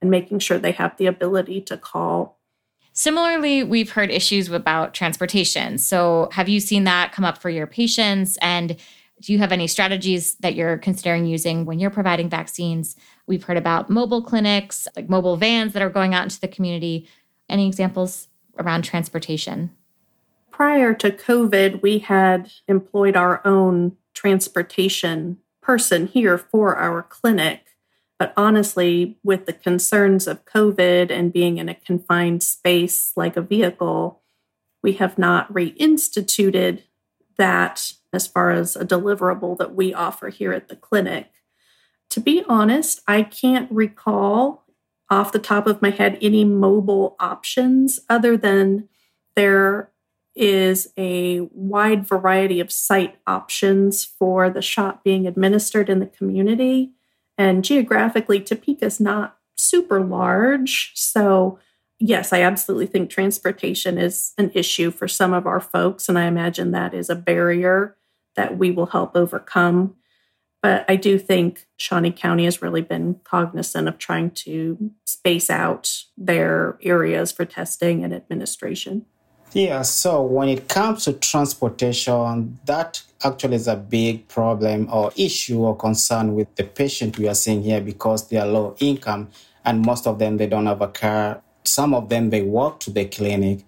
and 0.00 0.10
making 0.10 0.38
sure 0.38 0.58
they 0.58 0.72
have 0.72 0.96
the 0.96 1.06
ability 1.06 1.60
to 1.62 1.76
call. 1.76 2.35
Similarly, 2.98 3.62
we've 3.62 3.90
heard 3.90 4.10
issues 4.10 4.48
about 4.48 4.94
transportation. 4.94 5.76
So, 5.76 6.30
have 6.32 6.48
you 6.48 6.60
seen 6.60 6.84
that 6.84 7.12
come 7.12 7.26
up 7.26 7.36
for 7.36 7.50
your 7.50 7.66
patients? 7.66 8.38
And 8.40 8.74
do 9.20 9.34
you 9.34 9.38
have 9.38 9.52
any 9.52 9.66
strategies 9.66 10.36
that 10.36 10.54
you're 10.54 10.78
considering 10.78 11.26
using 11.26 11.66
when 11.66 11.78
you're 11.78 11.90
providing 11.90 12.30
vaccines? 12.30 12.96
We've 13.26 13.42
heard 13.42 13.58
about 13.58 13.90
mobile 13.90 14.22
clinics, 14.22 14.88
like 14.96 15.10
mobile 15.10 15.36
vans 15.36 15.74
that 15.74 15.82
are 15.82 15.90
going 15.90 16.14
out 16.14 16.22
into 16.22 16.40
the 16.40 16.48
community. 16.48 17.06
Any 17.50 17.68
examples 17.68 18.28
around 18.58 18.84
transportation? 18.84 19.72
Prior 20.50 20.94
to 20.94 21.10
COVID, 21.10 21.82
we 21.82 21.98
had 21.98 22.50
employed 22.66 23.14
our 23.14 23.46
own 23.46 23.98
transportation 24.14 25.36
person 25.60 26.06
here 26.06 26.38
for 26.38 26.76
our 26.76 27.02
clinic. 27.02 27.65
But 28.18 28.32
honestly, 28.36 29.18
with 29.22 29.46
the 29.46 29.52
concerns 29.52 30.26
of 30.26 30.44
COVID 30.46 31.10
and 31.10 31.32
being 31.32 31.58
in 31.58 31.68
a 31.68 31.74
confined 31.74 32.42
space 32.42 33.12
like 33.14 33.36
a 33.36 33.42
vehicle, 33.42 34.22
we 34.82 34.94
have 34.94 35.18
not 35.18 35.52
reinstituted 35.52 36.82
that 37.36 37.92
as 38.12 38.26
far 38.26 38.50
as 38.50 38.76
a 38.76 38.84
deliverable 38.84 39.58
that 39.58 39.74
we 39.74 39.92
offer 39.92 40.28
here 40.28 40.52
at 40.52 40.68
the 40.68 40.76
clinic. 40.76 41.30
To 42.10 42.20
be 42.20 42.44
honest, 42.48 43.02
I 43.06 43.22
can't 43.22 43.70
recall 43.70 44.64
off 45.10 45.32
the 45.32 45.38
top 45.38 45.66
of 45.66 45.82
my 45.82 45.90
head 45.90 46.18
any 46.22 46.44
mobile 46.44 47.16
options 47.20 48.00
other 48.08 48.36
than 48.36 48.88
there 49.34 49.90
is 50.34 50.92
a 50.98 51.40
wide 51.52 52.06
variety 52.06 52.60
of 52.60 52.72
site 52.72 53.16
options 53.26 54.04
for 54.04 54.50
the 54.50 54.62
shot 54.62 55.04
being 55.04 55.26
administered 55.26 55.88
in 55.88 56.00
the 56.00 56.06
community. 56.06 56.92
And 57.38 57.64
geographically, 57.64 58.40
Topeka 58.40 58.86
is 58.86 59.00
not 59.00 59.36
super 59.56 60.00
large. 60.00 60.92
So 60.94 61.58
yes, 61.98 62.32
I 62.32 62.42
absolutely 62.42 62.86
think 62.86 63.10
transportation 63.10 63.98
is 63.98 64.32
an 64.38 64.50
issue 64.54 64.90
for 64.90 65.08
some 65.08 65.32
of 65.32 65.46
our 65.46 65.60
folks. 65.60 66.08
And 66.08 66.18
I 66.18 66.26
imagine 66.26 66.70
that 66.70 66.94
is 66.94 67.10
a 67.10 67.14
barrier 67.14 67.96
that 68.36 68.58
we 68.58 68.70
will 68.70 68.86
help 68.86 69.16
overcome. 69.16 69.96
But 70.62 70.84
I 70.88 70.96
do 70.96 71.18
think 71.18 71.66
Shawnee 71.76 72.10
County 72.10 72.44
has 72.44 72.60
really 72.60 72.82
been 72.82 73.20
cognizant 73.24 73.88
of 73.88 73.98
trying 73.98 74.30
to 74.32 74.90
space 75.04 75.48
out 75.48 76.04
their 76.16 76.78
areas 76.82 77.30
for 77.32 77.44
testing 77.44 78.02
and 78.02 78.12
administration. 78.12 79.06
Yeah, 79.56 79.82
so 79.82 80.20
when 80.20 80.50
it 80.50 80.68
comes 80.68 81.04
to 81.04 81.14
transportation, 81.14 82.58
that 82.66 83.02
actually 83.24 83.56
is 83.56 83.68
a 83.68 83.76
big 83.76 84.28
problem 84.28 84.88
or 84.92 85.12
issue 85.16 85.60
or 85.60 85.74
concern 85.74 86.34
with 86.34 86.54
the 86.56 86.64
patient 86.64 87.18
we 87.18 87.26
are 87.26 87.34
seeing 87.34 87.62
here 87.62 87.80
because 87.80 88.28
they 88.28 88.36
are 88.36 88.46
low 88.46 88.76
income 88.80 89.30
and 89.64 89.80
most 89.80 90.06
of 90.06 90.18
them 90.18 90.36
they 90.36 90.46
don't 90.46 90.66
have 90.66 90.82
a 90.82 90.88
car 90.88 91.40
some 91.66 91.94
of 91.94 92.08
them, 92.08 92.30
they 92.30 92.42
walk 92.42 92.80
to 92.80 92.90
the 92.90 93.04
clinic. 93.04 93.64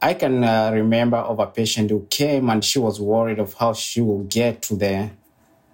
I 0.00 0.14
can 0.14 0.44
uh, 0.44 0.70
remember 0.72 1.18
of 1.18 1.38
a 1.38 1.46
patient 1.46 1.90
who 1.90 2.06
came 2.08 2.48
and 2.48 2.64
she 2.64 2.78
was 2.78 3.00
worried 3.00 3.38
of 3.38 3.54
how 3.54 3.74
she 3.74 4.00
will 4.00 4.24
get 4.24 4.62
to 4.62 4.76
the 4.76 5.10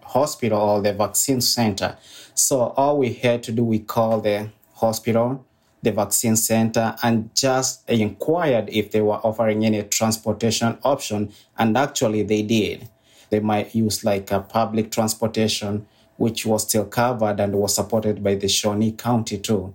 hospital 0.02 0.60
or 0.60 0.82
the 0.82 0.92
vaccine 0.92 1.40
center. 1.40 1.96
So 2.34 2.60
all 2.76 2.98
we 2.98 3.12
had 3.12 3.42
to 3.44 3.52
do, 3.52 3.64
we 3.64 3.78
called 3.78 4.24
the 4.24 4.50
hospital, 4.74 5.45
the 5.86 5.92
vaccine 5.92 6.36
center, 6.36 6.94
and 7.02 7.34
just 7.34 7.88
inquired 7.88 8.68
if 8.68 8.90
they 8.90 9.00
were 9.00 9.20
offering 9.26 9.64
any 9.64 9.82
transportation 9.84 10.76
option. 10.82 11.32
And 11.58 11.76
actually 11.78 12.22
they 12.24 12.42
did. 12.42 12.88
They 13.30 13.40
might 13.40 13.74
use 13.74 14.04
like 14.04 14.30
a 14.30 14.40
public 14.40 14.90
transportation, 14.90 15.86
which 16.16 16.44
was 16.44 16.62
still 16.68 16.86
covered 16.86 17.40
and 17.40 17.54
was 17.54 17.74
supported 17.74 18.22
by 18.22 18.34
the 18.34 18.48
Shawnee 18.48 18.92
County 18.92 19.38
too 19.38 19.74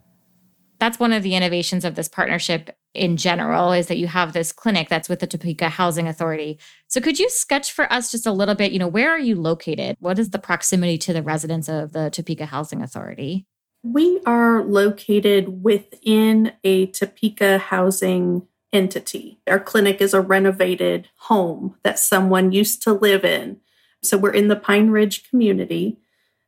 that's 0.81 0.99
one 0.99 1.13
of 1.13 1.21
the 1.21 1.35
innovations 1.35 1.85
of 1.85 1.93
this 1.93 2.09
partnership 2.09 2.75
in 2.95 3.15
general 3.15 3.71
is 3.71 3.85
that 3.85 3.99
you 3.99 4.07
have 4.07 4.33
this 4.33 4.51
clinic 4.51 4.89
that's 4.89 5.07
with 5.07 5.19
the 5.19 5.27
Topeka 5.27 5.69
Housing 5.69 6.07
Authority. 6.07 6.57
So 6.87 6.99
could 6.99 7.19
you 7.19 7.29
sketch 7.29 7.71
for 7.71 7.91
us 7.93 8.09
just 8.09 8.25
a 8.25 8.31
little 8.31 8.55
bit, 8.55 8.71
you 8.71 8.79
know, 8.79 8.87
where 8.87 9.11
are 9.11 9.19
you 9.19 9.39
located? 9.39 9.95
What 9.99 10.17
is 10.17 10.31
the 10.31 10.39
proximity 10.39 10.97
to 10.97 11.13
the 11.13 11.21
residents 11.21 11.69
of 11.69 11.91
the 11.91 12.09
Topeka 12.09 12.47
Housing 12.47 12.81
Authority? 12.81 13.45
We 13.83 14.19
are 14.25 14.63
located 14.63 15.63
within 15.63 16.53
a 16.63 16.85
Topeka 16.87 17.57
housing 17.57 18.47
entity. 18.71 19.39
Our 19.47 19.59
clinic 19.59 20.01
is 20.01 20.13
a 20.13 20.21
renovated 20.21 21.09
home 21.17 21.75
that 21.83 21.99
someone 21.99 22.51
used 22.51 22.83
to 22.83 22.93
live 22.93 23.25
in. 23.25 23.59
So 24.03 24.17
we're 24.17 24.33
in 24.33 24.47
the 24.47 24.55
Pine 24.55 24.89
Ridge 24.89 25.27
community. 25.29 25.97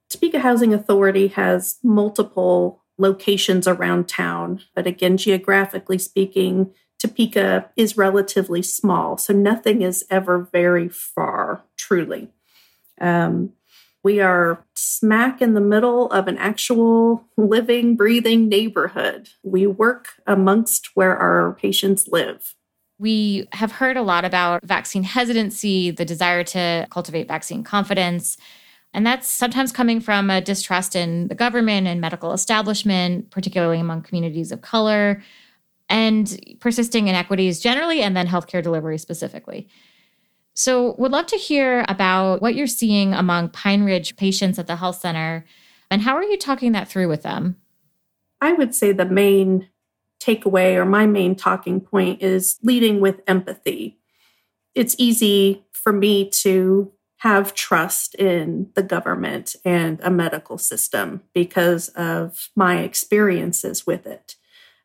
Topeka 0.10 0.40
Housing 0.40 0.74
Authority 0.74 1.28
has 1.30 1.80
multiple 1.84 2.84
locations 2.98 3.68
around 3.68 4.08
town. 4.08 4.62
But 4.76 4.86
again, 4.86 5.18
geographically 5.18 5.98
speaking, 5.98 6.72
Topeka 7.00 7.70
is 7.76 7.98
relatively 7.98 8.62
small, 8.62 9.18
so 9.18 9.34
nothing 9.34 9.82
is 9.82 10.06
ever 10.10 10.48
very 10.54 10.88
far, 10.88 11.66
truly. 11.76 12.30
Um, 13.02 13.54
we 14.04 14.20
are 14.20 14.64
smack 14.76 15.42
in 15.42 15.54
the 15.54 15.62
middle 15.62 16.12
of 16.12 16.28
an 16.28 16.38
actual 16.38 17.26
living, 17.38 17.96
breathing 17.96 18.50
neighborhood. 18.50 19.30
We 19.44 19.66
work 19.66 20.10
amongst 20.28 20.90
where 20.94 21.18
our 21.18 21.54
patients 21.54 22.08
live. 22.10 22.54
We 23.00 23.48
have 23.54 23.72
heard 23.72 23.98
a 23.98 24.02
lot 24.02 24.24
about 24.24 24.64
vaccine 24.64 25.04
hesitancy, 25.04 25.92
the 25.92 26.06
desire 26.06 26.44
to 26.46 26.88
cultivate 26.92 27.28
vaccine 27.28 27.64
confidence. 27.64 28.38
And 28.94 29.06
that's 29.06 29.28
sometimes 29.28 29.72
coming 29.72 30.00
from 30.00 30.30
a 30.30 30.40
distrust 30.40 30.96
in 30.96 31.28
the 31.28 31.36
government 31.36 31.88
and 31.88 32.00
medical 32.00 32.34
establishment, 32.34 33.32
particularly 33.32 33.80
among 33.80 34.04
communities 34.04 34.52
of 34.52 34.62
color, 34.62 35.24
and 35.90 36.40
persisting 36.60 37.08
inequities 37.08 37.60
generally, 37.60 38.02
and 38.02 38.16
then 38.16 38.28
healthcare 38.28 38.62
delivery 38.62 39.00
specifically. 39.00 39.68
So, 40.56 40.96
would 40.98 41.12
love 41.12 41.26
to 41.28 41.38
hear 41.38 41.84
about 41.88 42.42
what 42.42 42.56
you're 42.56 42.68
seeing 42.68 43.14
among 43.14 43.50
Pine 43.50 43.84
Ridge 43.84 44.16
patients 44.16 44.60
at 44.60 44.68
the 44.68 44.76
health 44.76 45.00
center, 45.00 45.46
and 45.90 46.02
how 46.02 46.16
are 46.16 46.24
you 46.24 46.38
talking 46.38 46.74
that 46.74 46.88
through 46.88 47.08
with 47.08 47.24
them? 47.24 47.58
I 48.40 48.54
would 48.54 48.76
say 48.76 48.92
the 48.92 49.06
main 49.06 49.70
takeaway 50.20 50.76
or 50.76 50.86
my 50.86 51.06
main 51.06 51.36
talking 51.36 51.82
point 51.82 52.22
is 52.22 52.60
leading 52.62 53.00
with 53.00 53.22
empathy. 53.28 53.98
It's 54.76 54.96
easy 54.98 55.66
for 55.72 55.92
me 55.92 56.30
to 56.30 56.92
have 57.18 57.54
trust 57.54 58.16
in 58.16 58.70
the 58.76 58.84
government 58.84 59.56
and 59.64 60.00
a 60.04 60.12
medical 60.12 60.58
system 60.58 61.22
because 61.34 61.88
of 61.90 62.50
my 62.56 62.80
experiences 62.80 63.88
with 63.88 64.06
it. 64.06 64.36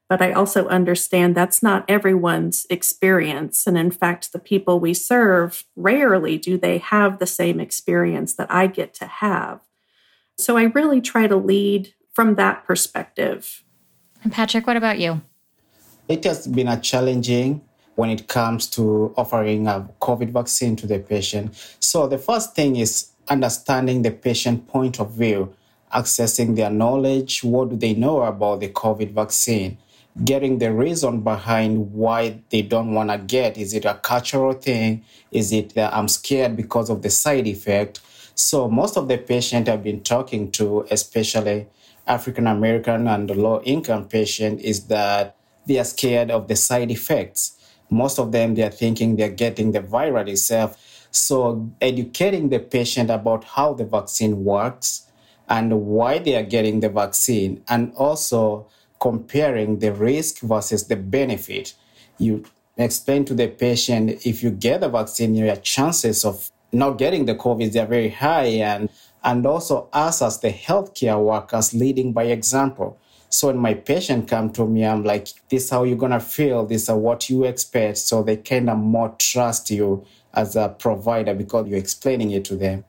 But 0.09 0.23
I 0.23 0.33
also 0.33 0.67
understand 0.69 1.35
that's 1.35 1.63
not 1.63 1.85
everyone's 1.87 2.67
experience. 2.71 3.67
And 3.67 3.77
in 3.77 3.91
fact, 3.91 4.33
the 4.33 4.39
people 4.39 4.81
we 4.81 4.95
serve 4.95 5.65
rarely 5.77 6.39
do 6.39 6.57
they 6.57 6.79
have 6.79 7.19
the 7.19 7.27
same 7.27 7.61
experience 7.61 8.35
that 8.35 8.51
I 8.51 8.69
get 8.69 8.95
to 8.95 9.07
have. 9.07 9.61
So 10.39 10.57
I 10.57 10.65
really 10.65 11.01
try 11.01 11.27
to 11.27 11.37
lead 11.37 11.95
from 12.15 12.37
that 12.37 12.65
perspective. 12.65 13.63
And 14.23 14.33
Patrick, 14.33 14.67
what 14.67 14.77
about 14.77 14.99
you? 14.99 15.21
It 16.09 16.25
has 16.25 16.47
been 16.47 16.69
a 16.69 16.81
challenging 16.81 17.61
when 17.97 18.09
it 18.09 18.29
comes 18.29 18.67
to 18.69 19.13
offering 19.17 19.67
a 19.67 19.89
COVID 20.01 20.31
vaccine 20.31 20.75
to 20.77 20.87
the 20.87 21.01
patient. 21.01 21.55
So 21.81 22.07
the 22.07 22.17
first 22.17 22.55
thing 22.55 22.77
is 22.77 23.11
understanding 23.29 24.03
the 24.03 24.13
patient 24.13 24.69
point 24.69 25.01
of 25.01 25.13
view, 25.13 25.55
accessing 25.95 26.57
their 26.57 26.71
knowledge. 26.71 27.45
What 27.45 27.71
do 27.71 27.77
they 27.77 27.95
know 27.95 28.23
about 28.23 28.61
the 28.61 28.69
COVID 28.69 29.11
vaccine? 29.11 29.77
Getting 30.25 30.59
the 30.59 30.73
reason 30.73 31.21
behind 31.21 31.93
why 31.93 32.41
they 32.51 32.63
don't 32.63 32.93
want 32.93 33.11
to 33.11 33.19
get. 33.19 33.57
Is 33.57 33.73
it 33.73 33.85
a 33.85 33.95
cultural 33.95 34.53
thing? 34.53 35.05
Is 35.31 35.53
it 35.53 35.75
that 35.75 35.95
I'm 35.95 36.09
scared 36.09 36.57
because 36.57 36.91
of 36.91 37.03
the 37.03 37.11
side 37.11 37.47
effect? 37.47 38.01
So 38.35 38.69
most 38.69 38.97
of 38.97 39.07
the 39.07 39.19
patients 39.19 39.69
I've 39.69 39.85
been 39.85 40.03
talking 40.03 40.51
to, 40.53 40.87
especially 40.91 41.67
African 42.07 42.47
American 42.47 43.07
and 43.07 43.31
low 43.31 43.61
income 43.63 44.09
patient 44.09 44.61
is 44.61 44.87
that 44.87 45.37
they 45.67 45.79
are 45.79 45.85
scared 45.85 46.31
of 46.31 46.49
the 46.49 46.57
side 46.57 46.91
effects. 46.91 47.57
Most 47.91 48.19
of 48.19 48.33
them, 48.33 48.55
they're 48.55 48.71
thinking 48.71 49.17
they're 49.17 49.29
getting 49.29 49.73
the 49.73 49.81
virus 49.81 50.31
itself. 50.31 51.07
So, 51.11 51.71
educating 51.81 52.49
the 52.49 52.59
patient 52.59 53.11
about 53.11 53.45
how 53.45 53.75
the 53.75 53.85
vaccine 53.85 54.45
works 54.45 55.07
and 55.49 55.87
why 55.87 56.19
they 56.19 56.35
are 56.37 56.43
getting 56.43 56.81
the 56.81 56.91
vaccine, 56.91 57.63
and 57.69 57.93
also 57.95 58.69
comparing 59.01 59.79
the 59.79 59.93
risk 59.93 60.41
versus 60.41 60.87
the 60.87 60.97
benefit. 60.97 61.75
You 62.19 62.45
explain 62.77 63.25
to 63.27 63.35
the 63.35 63.49
patient 63.49 64.27
if 64.27 64.43
you 64.43 64.51
get 64.51 64.81
the 64.81 64.89
vaccine, 64.89 65.35
your 65.35 65.57
chances 65.57 66.25
of 66.25 66.51
not 66.73 66.99
getting 66.99 67.25
the 67.25 67.35
COVID 67.35 67.75
are 67.83 67.87
very 67.87 68.11
high, 68.11 68.61
and 68.63 68.89
and 69.25 69.47
also 69.47 69.89
us 69.93 70.23
as 70.23 70.41
the 70.41 70.51
healthcare 70.51 71.23
workers 71.23 71.75
leading 71.75 72.13
by 72.13 72.25
example. 72.25 72.99
So 73.31 73.49
when 73.49 73.59
my 73.59 73.75
patient 73.75 74.29
come 74.29 74.51
to 74.53 74.67
me, 74.67 74.87
I'm 74.87 75.05
like, 75.05 75.29
this 75.49 75.65
is 75.65 75.71
how 75.71 75.85
you're 75.85 75.99
gonna 75.99 76.21
feel, 76.21 76.65
this 76.65 76.85
is 76.85 76.91
what 76.91 77.29
you 77.29 77.45
expect. 77.45 77.99
So 77.99 78.23
they 78.23 78.39
kind 78.39 78.71
of 78.71 78.79
more 78.79 79.15
trust 79.19 79.71
you 79.71 80.07
as 80.33 80.57
a 80.57 80.69
provider 80.71 81.35
because 81.35 81.69
you're 81.69 81.79
explaining 81.79 82.31
it 82.31 82.45
to 82.47 82.57
them. 82.57 82.85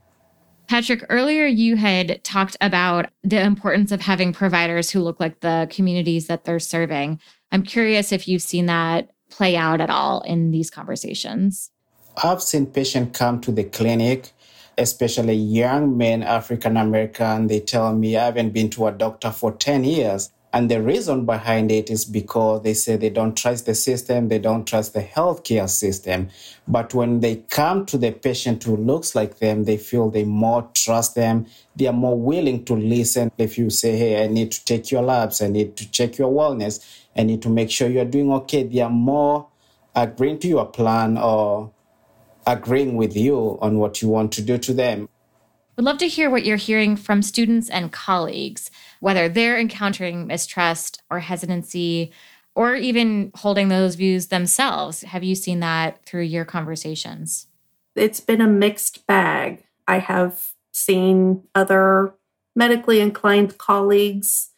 Patrick, 0.69 1.03
earlier 1.09 1.47
you 1.47 1.77
had 1.77 2.23
talked 2.23 2.55
about 2.61 3.09
the 3.23 3.41
importance 3.41 3.91
of 3.91 4.01
having 4.01 4.31
providers 4.31 4.91
who 4.91 4.99
look 4.99 5.19
like 5.19 5.39
the 5.39 5.67
communities 5.71 6.27
that 6.27 6.45
they're 6.45 6.59
serving. 6.59 7.19
I'm 7.51 7.63
curious 7.63 8.11
if 8.11 8.27
you've 8.27 8.43
seen 8.43 8.67
that 8.67 9.09
play 9.31 9.57
out 9.57 9.81
at 9.81 9.89
all 9.89 10.21
in 10.21 10.51
these 10.51 10.69
conversations. 10.69 11.71
I've 12.23 12.43
seen 12.43 12.67
patients 12.67 13.17
come 13.17 13.41
to 13.41 13.51
the 13.51 13.63
clinic, 13.63 14.31
especially 14.77 15.33
young 15.33 15.97
men, 15.97 16.21
African 16.21 16.77
American. 16.77 17.47
They 17.47 17.61
tell 17.61 17.95
me, 17.95 18.15
I 18.15 18.25
haven't 18.25 18.51
been 18.51 18.69
to 18.69 18.85
a 18.85 18.91
doctor 18.91 19.31
for 19.31 19.53
10 19.53 19.83
years. 19.85 20.29
And 20.51 20.69
the 20.69 20.81
reason 20.81 21.25
behind 21.25 21.71
it 21.71 21.91
is 21.91 22.05
because 22.05 22.63
they 22.63 22.73
say 22.73 22.95
they 22.95 23.11
don't 23.11 23.37
trust 23.37 23.67
the 23.67 23.75
system, 23.75 24.29
they 24.29 24.39
don't 24.39 24.67
trust 24.67 24.93
the 24.93 25.03
healthcare 25.03 25.69
system. 25.69 26.29
But 26.67 26.93
when 26.95 27.19
they 27.19 27.37
come 27.49 27.85
to 27.85 27.99
the 27.99 28.11
patient 28.11 28.63
who 28.63 28.75
looks 28.75 29.13
like 29.13 29.37
them, 29.37 29.65
they 29.65 29.77
feel 29.77 30.09
they 30.09 30.23
more 30.23 30.67
trust 30.73 31.13
them. 31.13 31.45
They 31.75 31.85
are 31.85 31.93
more 31.93 32.19
willing 32.19 32.65
to 32.65 32.75
listen. 32.75 33.31
If 33.37 33.59
you 33.59 33.69
say, 33.69 33.95
Hey, 33.95 34.23
I 34.23 34.27
need 34.27 34.51
to 34.53 34.65
take 34.65 34.89
your 34.89 35.03
labs, 35.03 35.41
I 35.41 35.49
need 35.49 35.77
to 35.77 35.89
check 35.91 36.17
your 36.17 36.31
wellness, 36.31 36.83
I 37.15 37.23
need 37.23 37.43
to 37.43 37.49
make 37.49 37.69
sure 37.69 37.87
you're 37.87 38.05
doing 38.05 38.31
okay, 38.33 38.63
they 38.63 38.81
are 38.81 38.89
more 38.89 39.47
agreeing 39.95 40.39
to 40.39 40.47
your 40.47 40.65
plan 40.65 41.17
or 41.17 41.71
agreeing 42.47 42.95
with 42.95 43.15
you 43.15 43.59
on 43.61 43.77
what 43.77 44.01
you 44.01 44.09
want 44.09 44.31
to 44.31 44.41
do 44.41 44.57
to 44.57 44.73
them. 44.73 45.09
We'd 45.79 45.85
love 45.85 45.99
to 45.99 46.09
hear 46.09 46.29
what 46.29 46.43
you're 46.43 46.57
hearing 46.57 46.97
from 46.97 47.21
students 47.21 47.69
and 47.69 47.89
colleagues, 47.89 48.69
whether 48.99 49.29
they're 49.29 49.57
encountering 49.57 50.27
mistrust 50.27 51.01
or 51.09 51.19
hesitancy 51.19 52.11
or 52.55 52.75
even 52.75 53.31
holding 53.35 53.69
those 53.69 53.95
views 53.95 54.27
themselves. 54.27 55.01
Have 55.03 55.23
you 55.23 55.35
seen 55.35 55.59
that 55.61 56.03
through 56.05 56.23
your 56.23 56.45
conversations? 56.45 57.47
It's 57.95 58.19
been 58.19 58.41
a 58.41 58.47
mixed 58.47 59.07
bag. 59.07 59.65
I 59.87 59.99
have 59.99 60.53
seen 60.71 61.43
other 61.55 62.13
medically 62.55 62.99
inclined 62.99 63.57
colleagues 63.57 64.49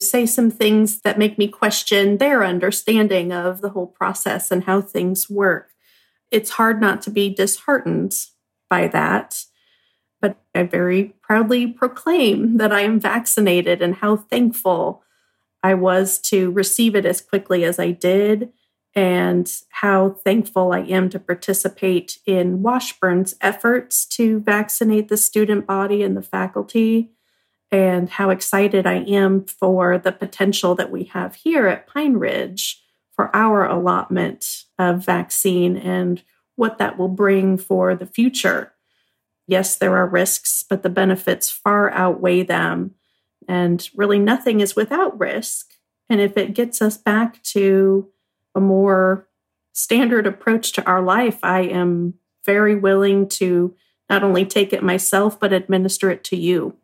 say 0.00 0.24
some 0.24 0.50
things 0.50 1.02
that 1.02 1.18
make 1.18 1.36
me 1.36 1.46
question 1.46 2.16
their 2.16 2.42
understanding 2.42 3.32
of 3.32 3.60
the 3.60 3.70
whole 3.70 3.86
process 3.86 4.50
and 4.50 4.64
how 4.64 4.80
things 4.80 5.28
work. 5.28 5.72
It's 6.30 6.50
hard 6.50 6.80
not 6.80 7.02
to 7.02 7.10
be 7.10 7.28
disheartened 7.34 8.14
by 8.68 8.88
that 8.88 9.44
but 10.20 10.36
I 10.54 10.64
very 10.64 11.14
proudly 11.22 11.66
proclaim 11.66 12.58
that 12.58 12.72
I 12.72 12.82
am 12.82 13.00
vaccinated 13.00 13.80
and 13.80 13.96
how 13.96 14.16
thankful 14.16 15.02
I 15.62 15.74
was 15.74 16.18
to 16.22 16.50
receive 16.50 16.94
it 16.94 17.06
as 17.06 17.20
quickly 17.20 17.64
as 17.64 17.78
I 17.78 17.90
did, 17.90 18.50
and 18.94 19.50
how 19.70 20.10
thankful 20.10 20.72
I 20.72 20.80
am 20.80 21.08
to 21.10 21.18
participate 21.18 22.18
in 22.26 22.62
Washburn's 22.62 23.34
efforts 23.40 24.04
to 24.06 24.40
vaccinate 24.40 25.08
the 25.08 25.16
student 25.16 25.66
body 25.66 26.02
and 26.02 26.16
the 26.16 26.22
faculty, 26.22 27.10
and 27.70 28.08
how 28.10 28.30
excited 28.30 28.86
I 28.86 28.96
am 28.96 29.44
for 29.44 29.96
the 29.98 30.12
potential 30.12 30.74
that 30.74 30.90
we 30.90 31.04
have 31.04 31.36
here 31.36 31.68
at 31.68 31.86
Pine 31.86 32.14
Ridge 32.14 32.82
for 33.14 33.34
our 33.36 33.66
allotment 33.66 34.64
of 34.78 35.04
vaccine 35.04 35.76
and 35.76 36.22
what 36.56 36.78
that 36.78 36.98
will 36.98 37.08
bring 37.08 37.58
for 37.58 37.94
the 37.94 38.06
future 38.06 38.72
yes, 39.50 39.76
there 39.76 39.96
are 39.96 40.06
risks, 40.06 40.64
but 40.68 40.82
the 40.82 40.88
benefits 40.88 41.50
far 41.50 41.90
outweigh 41.90 42.44
them. 42.44 42.94
And 43.48 43.88
really, 43.96 44.18
nothing 44.18 44.60
is 44.60 44.76
without 44.76 45.18
risk. 45.18 45.74
And 46.08 46.20
if 46.20 46.36
it 46.36 46.54
gets 46.54 46.80
us 46.80 46.96
back 46.96 47.42
to 47.54 48.08
a 48.54 48.60
more 48.60 49.28
standard 49.72 50.26
approach 50.26 50.72
to 50.72 50.84
our 50.86 51.02
life, 51.02 51.38
I 51.42 51.62
am 51.62 52.14
very 52.46 52.76
willing 52.76 53.28
to 53.28 53.74
not 54.08 54.22
only 54.22 54.44
take 54.44 54.72
it 54.72 54.82
myself, 54.82 55.38
but 55.38 55.52
administer 55.52 56.10
it 56.10 56.24
to 56.24 56.36
you. 56.36 56.76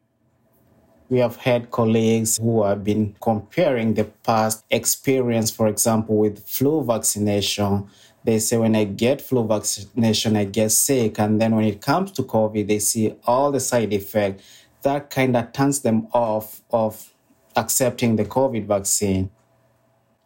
We 1.09 1.19
have 1.19 1.37
had 1.37 1.71
colleagues 1.71 2.37
who 2.37 2.65
have 2.65 2.83
been 2.83 3.15
comparing 3.21 3.95
the 3.95 4.05
past 4.05 4.65
experience, 4.71 5.53
for 5.53 5.69
example, 5.69 6.17
with 6.17 6.45
flu 6.49 6.83
vaccination 6.83 7.89
they 8.27 8.41
say 8.41 8.59
when 8.59 8.75
I 8.75 8.85
get 8.85 9.23
flu 9.23 9.47
vaccination, 9.47 10.37
I 10.37 10.45
get 10.45 10.73
sick. 10.73 11.19
And 11.19 11.41
then 11.41 11.55
when 11.55 11.65
it 11.65 11.81
comes 11.81 12.11
to 12.13 12.23
COVID, 12.23 12.67
they 12.67 12.81
see 12.81 13.15
all 13.25 13.53
the 13.53 13.61
side 13.61 13.93
effects. 13.93 14.43
That 14.83 15.11
kind 15.11 15.37
of 15.37 15.53
turns 15.53 15.81
them 15.81 16.09
off 16.13 16.61
of 16.71 17.13
accepting 17.55 18.17
the 18.17 18.25
COVID 18.25 18.67
vaccine. 18.67 19.31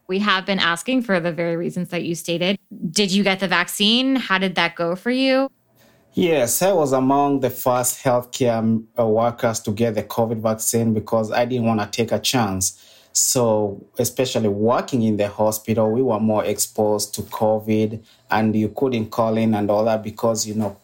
We 0.08 0.18
have 0.18 0.44
been 0.44 0.58
asking 0.58 1.02
for 1.02 1.20
the 1.20 1.30
very 1.30 1.56
reasons 1.56 1.90
that 1.90 2.02
you 2.02 2.14
stated. 2.14 2.58
Did 2.90 3.12
you 3.12 3.22
get 3.22 3.38
the 3.38 3.48
vaccine? 3.48 4.16
How 4.16 4.38
did 4.38 4.56
that 4.56 4.74
go 4.74 4.96
for 4.96 5.10
you? 5.10 5.48
Yes, 6.14 6.60
I 6.62 6.72
was 6.72 6.92
among 6.92 7.40
the 7.40 7.50
first 7.50 8.02
healthcare 8.02 8.84
uh, 8.98 9.06
workers 9.06 9.60
to 9.60 9.70
get 9.70 9.94
the 9.94 10.02
COVID 10.02 10.40
vaccine 10.40 10.92
because 10.92 11.30
I 11.30 11.44
didn't 11.44 11.66
want 11.66 11.80
to 11.80 11.86
take 11.86 12.10
a 12.10 12.18
chance. 12.18 12.84
So, 13.12 13.84
especially 13.98 14.48
working 14.48 15.02
in 15.02 15.16
the 15.16 15.28
hospital, 15.28 15.90
we 15.90 16.02
were 16.02 16.20
more 16.20 16.44
exposed 16.44 17.14
to 17.14 17.22
COVID, 17.22 18.02
and 18.30 18.54
you 18.54 18.68
couldn't 18.68 19.10
call 19.10 19.36
in 19.36 19.54
and 19.54 19.70
all 19.70 19.84
that 19.84 20.02
because, 20.02 20.46
you 20.46 20.54
know, 20.54 20.76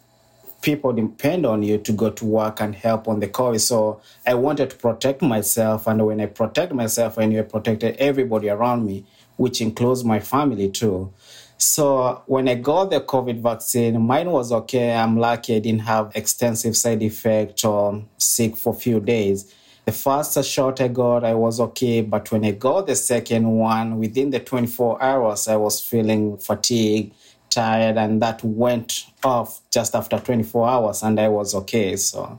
people 0.61 0.93
depend 0.93 1.47
on 1.47 1.63
you 1.63 1.79
to 1.79 1.93
go 1.93 2.11
to 2.11 2.25
work 2.25 2.61
and 2.61 2.75
help 2.75 3.07
on 3.07 3.21
the 3.21 3.29
COVID. 3.29 3.61
So, 3.61 4.01
I 4.27 4.35
wanted 4.35 4.71
to 4.71 4.77
protect 4.77 5.23
myself. 5.23 5.87
And 5.87 6.05
when 6.05 6.21
I 6.21 6.27
protect 6.27 6.73
myself, 6.73 7.19
I 7.19 7.27
knew 7.27 7.39
I 7.39 7.43
protected 7.43 7.97
everybody 7.97 8.49
around 8.49 8.85
me, 8.85 9.05
which 9.37 9.61
includes 9.61 10.05
my 10.05 10.21
family 10.21 10.71
too. 10.71 11.13
So 11.59 12.23
when 12.27 12.49
I 12.49 12.55
got 12.55 12.91
the 12.91 13.01
COVID 13.01 13.41
vaccine, 13.41 14.01
mine 14.03 14.31
was 14.31 14.53
okay. 14.53 14.93
I'm 14.93 15.17
lucky 15.17 15.57
I 15.57 15.59
didn't 15.59 15.83
have 15.83 16.13
extensive 16.15 16.77
side 16.77 17.03
effects 17.03 17.65
or 17.65 18.05
sick 18.19 18.57
for 18.57 18.75
a 18.75 18.77
few 18.77 19.01
days. 19.01 19.53
The 19.87 19.93
first 19.93 20.45
shot 20.45 20.81
I 20.81 20.89
got, 20.89 21.23
I 21.23 21.35
was 21.35 21.61
okay. 21.61 22.01
But 22.01 22.33
when 22.33 22.45
I 22.45 22.51
got 22.51 22.89
the 22.89 22.97
second 22.97 23.47
one, 23.49 23.99
within 23.99 24.31
the 24.31 24.41
24 24.41 25.01
hours, 25.01 25.47
I 25.47 25.55
was 25.55 25.81
feeling 25.81 26.39
fatigued, 26.39 27.15
tired, 27.51 27.97
and 27.97 28.21
that 28.21 28.43
went 28.43 29.07
off 29.23 29.61
just 29.71 29.95
after 29.95 30.19
24 30.19 30.69
hours, 30.69 31.05
and 31.05 31.21
I 31.21 31.29
was 31.29 31.55
okay. 31.55 31.95
So 31.95 32.37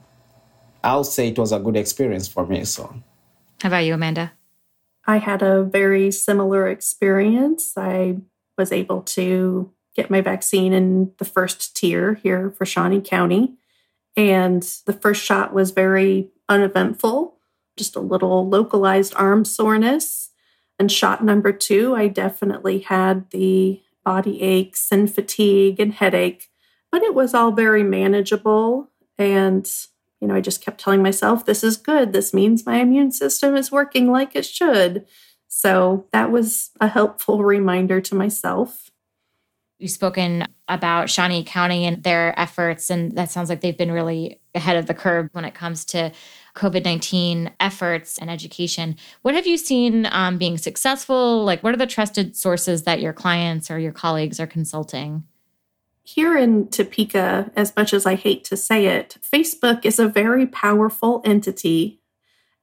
I'll 0.84 1.06
say 1.06 1.30
it 1.30 1.40
was 1.40 1.54
a 1.54 1.60
good 1.60 1.78
experience 1.78 2.28
for 2.28 2.46
me. 2.46 2.66
So, 2.66 2.94
how 3.62 3.70
about 3.70 3.86
you, 3.86 3.94
Amanda? 3.94 4.34
I 5.06 5.20
had 5.20 5.42
a 5.42 5.64
very 5.64 6.12
similar 6.12 6.68
experience. 6.68 7.78
I 7.78 8.18
was 8.58 8.74
able 8.74 9.04
to 9.04 9.72
get 9.96 10.10
my 10.10 10.20
vaccine 10.20 10.74
in 10.74 11.14
the 11.18 11.24
first 11.24 11.78
tier 11.78 12.16
here 12.16 12.52
for 12.52 12.66
Shawnee 12.66 13.00
County. 13.00 13.54
And 14.18 14.64
the 14.86 14.92
first 14.92 15.24
shot 15.24 15.54
was 15.54 15.72
very 15.72 16.28
uneventful 16.50 17.37
just 17.78 17.96
a 17.96 18.02
little 18.02 18.48
localized 18.48 19.14
arm 19.16 19.46
soreness. 19.46 20.32
And 20.80 20.92
shot 20.92 21.24
number 21.24 21.52
two, 21.52 21.96
I 21.96 22.08
definitely 22.08 22.80
had 22.80 23.30
the 23.32 23.82
body 24.04 24.42
aches 24.42 24.88
and 24.92 25.14
fatigue 25.14 25.80
and 25.80 25.94
headache, 25.94 26.50
but 26.92 27.02
it 27.02 27.16
was 27.16 27.34
all 27.34 27.52
very 27.52 27.84
manageable. 27.84 28.90
And, 29.18 29.70
you 30.22 30.28
know, 30.28 30.36
I 30.36 30.42
just 30.42 30.62
kept 30.62 30.80
telling 30.80 31.02
myself, 31.02 31.46
this 31.46 31.64
is 31.64 31.78
good. 31.78 32.14
This 32.14 32.34
means 32.34 32.66
my 32.66 32.78
immune 32.78 33.12
system 33.12 33.56
is 33.56 33.72
working 33.72 34.12
like 34.12 34.36
it 34.36 34.46
should. 34.46 35.06
So 35.48 36.06
that 36.12 36.32
was 36.32 36.72
a 36.80 36.88
helpful 36.88 37.44
reminder 37.44 38.00
to 38.02 38.16
myself. 38.16 38.92
You've 39.80 39.92
spoken 39.92 40.48
about 40.68 41.10
Shawnee 41.10 41.44
County 41.44 41.86
and 41.86 42.04
their 42.04 42.38
efforts, 42.40 42.90
and 42.90 43.12
that 43.14 43.30
sounds 43.30 43.50
like 43.50 43.62
they've 43.62 43.78
been 43.78 43.92
really 43.92 44.40
ahead 44.56 44.78
of 44.78 44.88
the 44.88 44.94
curve 44.94 45.30
when 45.34 45.46
it 45.46 45.54
comes 45.54 45.86
to 45.86 46.12
COVID 46.58 46.84
19 46.84 47.52
efforts 47.60 48.18
and 48.18 48.30
education. 48.30 48.96
What 49.22 49.36
have 49.36 49.48
you 49.48 49.58
seen 49.58 50.08
um, 50.12 50.38
being 50.38 50.58
successful? 50.58 51.46
Like, 51.46 51.64
what 51.64 51.74
are 51.74 51.78
the 51.78 51.88
trusted 51.88 52.36
sources 52.36 52.84
that 52.84 53.00
your 53.00 53.14
clients 53.14 53.70
or 53.70 53.78
your 53.78 53.92
colleagues 53.92 54.40
are 54.40 54.48
consulting? 54.48 55.24
Here 56.04 56.38
in 56.38 56.70
Topeka, 56.70 57.52
as 57.56 57.76
much 57.76 57.94
as 57.94 58.06
I 58.06 58.16
hate 58.16 58.44
to 58.46 58.58
say 58.58 58.88
it, 58.88 59.18
Facebook 59.22 59.86
is 59.86 60.00
a 60.00 60.08
very 60.08 60.48
powerful 60.48 61.22
entity. 61.24 62.00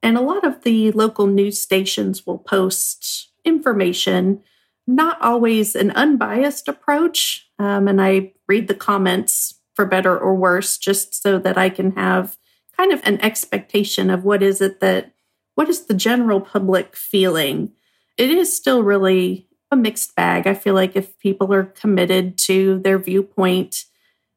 And 0.03 0.17
a 0.17 0.23
lot 0.23 0.45
of 0.45 0.63
the 0.63 0.91
local 0.93 1.27
news 1.27 1.61
stations 1.61 2.27
will 2.27 2.39
post 2.39 3.31
information, 3.45 4.43
not 4.87 5.21
always 5.21 5.75
an 5.77 5.93
unbiased 5.93 6.69
approach. 6.69 7.49
Um, 7.59 7.87
and 7.87 8.01
I 8.03 8.33
read 8.49 8.67
the 8.67 8.75
comments 8.75 9.61
for 9.75 9.85
better 9.85 10.19
or 10.19 10.35
worse, 10.35 10.79
just 10.79 11.23
so 11.23 11.39
that 11.39 11.59
I 11.59 11.69
can 11.69 11.93
have 11.93 12.37
kind 12.77 12.93
of 12.93 13.01
an 13.05 13.21
expectation 13.21 14.11
of 14.11 14.25
what 14.25 14.43
is 14.43 14.61
it 14.61 14.81
that, 14.81 15.15
what 15.55 15.69
is 15.69 15.87
the 15.87 15.95
general 15.95 16.41
public 16.41 16.97
feeling? 16.97 17.73
It 18.17 18.31
is 18.31 18.55
still 18.55 18.83
really 18.83 19.49
a 19.71 19.77
mixed 19.77 20.15
bag. 20.15 20.47
I 20.47 20.55
feel 20.55 20.75
like 20.75 20.97
if 20.97 21.19
people 21.19 21.53
are 21.53 21.65
committed 21.65 22.39
to 22.39 22.79
their 22.81 22.99
viewpoint, 22.99 23.85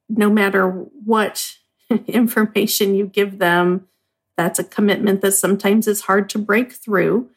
no 0.10 0.30
matter 0.30 0.70
what 0.70 1.54
information 2.08 2.96
you 2.96 3.08
give 3.08 3.40
them, 3.40 3.88
that's 4.36 4.60
a 4.60 4.64
commitment 4.64 5.22
that 5.22 5.32
sometimes 5.32 5.88
is 5.88 6.02
hard 6.02 6.30
to 6.30 6.40
break 6.40 6.72
through. 6.72 7.30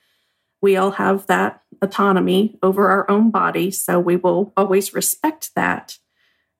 We 0.61 0.77
all 0.77 0.93
have 0.93 1.27
that 1.27 1.63
autonomy 1.81 2.59
over 2.63 2.91
our 2.91 3.11
own 3.11 3.31
body, 3.31 3.71
so 3.71 3.99
we 3.99 4.17
will 4.17 4.53
always 4.57 4.93
respect 4.93 5.51
that. 5.57 5.99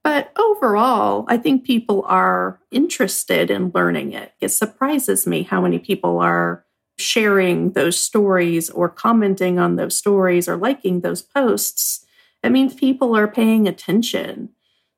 But 0.03 0.33
overall, 0.39 1.25
I 1.29 1.37
think 1.37 1.65
people 1.65 2.05
are 2.07 2.59
interested 2.71 3.51
in 3.51 3.71
learning 3.75 4.13
it. 4.13 4.33
It 4.41 4.49
surprises 4.49 5.27
me 5.27 5.43
how 5.43 5.61
many 5.61 5.79
people 5.79 6.19
are 6.19 6.65
sharing 6.99 7.73
those 7.73 8.01
stories 8.01 8.71
or 8.71 8.89
commenting 8.89 9.59
on 9.59 9.77
those 9.77 9.97
stories 9.97 10.49
or 10.49 10.57
liking 10.57 11.01
those 11.01 11.23
posts. 11.23 12.05
It 12.43 12.51
means 12.51 12.75
people 12.75 13.17
are 13.17 13.29
paying 13.29 13.69
attention. 13.69 14.51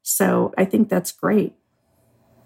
So 0.03 0.53
I 0.57 0.65
think 0.65 0.89
that's 0.89 1.13
great. 1.13 1.55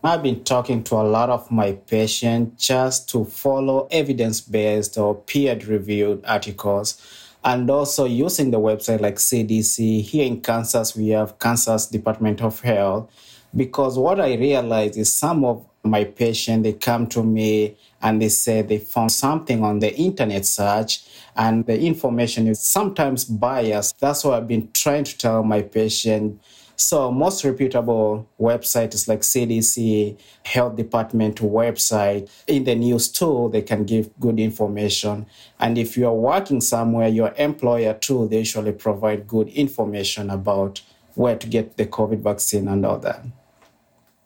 I've 0.05 0.23
been 0.23 0.45
talking 0.45 0.85
to 0.85 0.95
a 0.97 1.03
lot 1.03 1.31
of 1.31 1.51
my 1.51 1.73
patients 1.73 2.65
just 2.65 3.09
to 3.11 3.25
follow 3.25 3.89
evidence 3.91 4.41
based 4.41 4.97
or 4.99 5.15
peer 5.15 5.59
reviewed 5.67 6.25
articles 6.25 7.01
and 7.47 7.71
also 7.71 8.07
using 8.07 8.51
the 8.51 8.59
website 8.59 9.01
like 9.01 9.15
CDC. 9.15 10.03
Here 10.03 10.27
in 10.27 10.41
Kansas, 10.41 10.97
we 10.97 11.11
have 11.11 11.39
Kansas 11.39 11.87
Department 11.87 12.43
of 12.43 12.61
Health. 12.61 13.09
Because 13.55 13.97
what 13.97 14.19
I 14.21 14.35
realize 14.35 14.97
is 14.97 15.15
some 15.15 15.45
of 15.45 15.65
my 15.85 16.03
patients, 16.03 16.65
they 16.65 16.73
come 16.73 17.07
to 17.07 17.23
me 17.23 17.77
and 18.03 18.21
they 18.21 18.31
say 18.31 18.63
they 18.63 18.79
found 18.79 19.13
something 19.13 19.63
on 19.63 19.79
the 19.79 19.95
internet 19.95 20.45
search 20.45 21.05
and 21.37 21.65
the 21.67 21.81
information 21.81 22.49
is 22.49 22.61
sometimes 22.61 23.25
biased. 23.25 24.01
That's 24.01 24.25
what 24.25 24.35
I've 24.35 24.49
been 24.49 24.69
trying 24.73 25.05
to 25.05 25.17
tell 25.17 25.45
my 25.45 25.63
patient 25.63 26.41
so 26.77 27.11
most 27.11 27.43
reputable 27.45 28.29
websites 28.39 29.09
like 29.09 29.21
CDC, 29.21 30.19
Health 30.45 30.77
Department 30.77 31.37
website, 31.37 32.31
in 32.47 32.65
the 32.65 32.75
news 32.75 33.09
too, 33.09 33.49
they 33.53 33.63
can 33.63 33.85
give 33.85 34.11
good 34.21 34.39
information. 34.39 35.27
And 35.59 35.79
if 35.79 35.97
you 35.97 36.07
are 36.07 36.15
working 36.15 36.61
somewhere, 36.61 37.09
your 37.09 37.35
employer 37.39 37.95
too, 37.95 38.29
they 38.29 38.39
usually 38.39 38.73
provide 38.73 39.27
good 39.27 39.49
information 39.49 40.29
about 40.29 40.83
where 41.15 41.37
to 41.37 41.47
get 41.47 41.79
the 41.79 41.87
COVID 41.87 42.21
vaccine 42.21 42.69
and 42.69 42.85
all 42.85 42.99
that. 42.99 43.25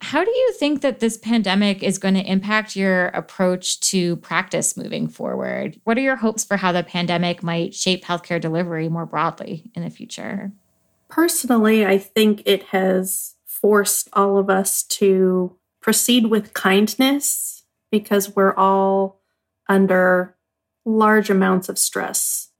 How 0.02 0.24
do 0.24 0.30
you 0.30 0.52
think 0.58 0.80
that 0.80 0.98
this 0.98 1.18
pandemic 1.18 1.82
is 1.82 1.98
going 1.98 2.14
to 2.14 2.22
impact 2.22 2.74
your 2.74 3.08
approach 3.08 3.78
to 3.80 4.16
practice 4.16 4.76
moving 4.76 5.06
forward? 5.08 5.78
What 5.84 5.98
are 5.98 6.00
your 6.00 6.16
hopes 6.16 6.42
for 6.42 6.56
how 6.56 6.72
the 6.72 6.82
pandemic 6.82 7.42
might 7.42 7.74
shape 7.74 8.04
healthcare 8.04 8.40
delivery 8.40 8.88
more 8.88 9.06
broadly 9.06 9.70
in 9.74 9.84
the 9.84 9.90
future? 9.90 10.52
Personally, 11.10 11.84
I 11.84 11.98
think 11.98 12.42
it 12.46 12.62
has 12.64 13.34
forced 13.44 14.08
all 14.12 14.38
of 14.38 14.48
us 14.48 14.82
to 14.84 15.56
proceed 15.82 16.26
with 16.26 16.54
kindness 16.54 17.64
because 17.90 18.34
we're 18.34 18.54
all 18.54 19.20
under 19.68 20.36
large 20.84 21.28
amounts 21.28 21.68
of 21.68 21.78
stress. 21.78 22.50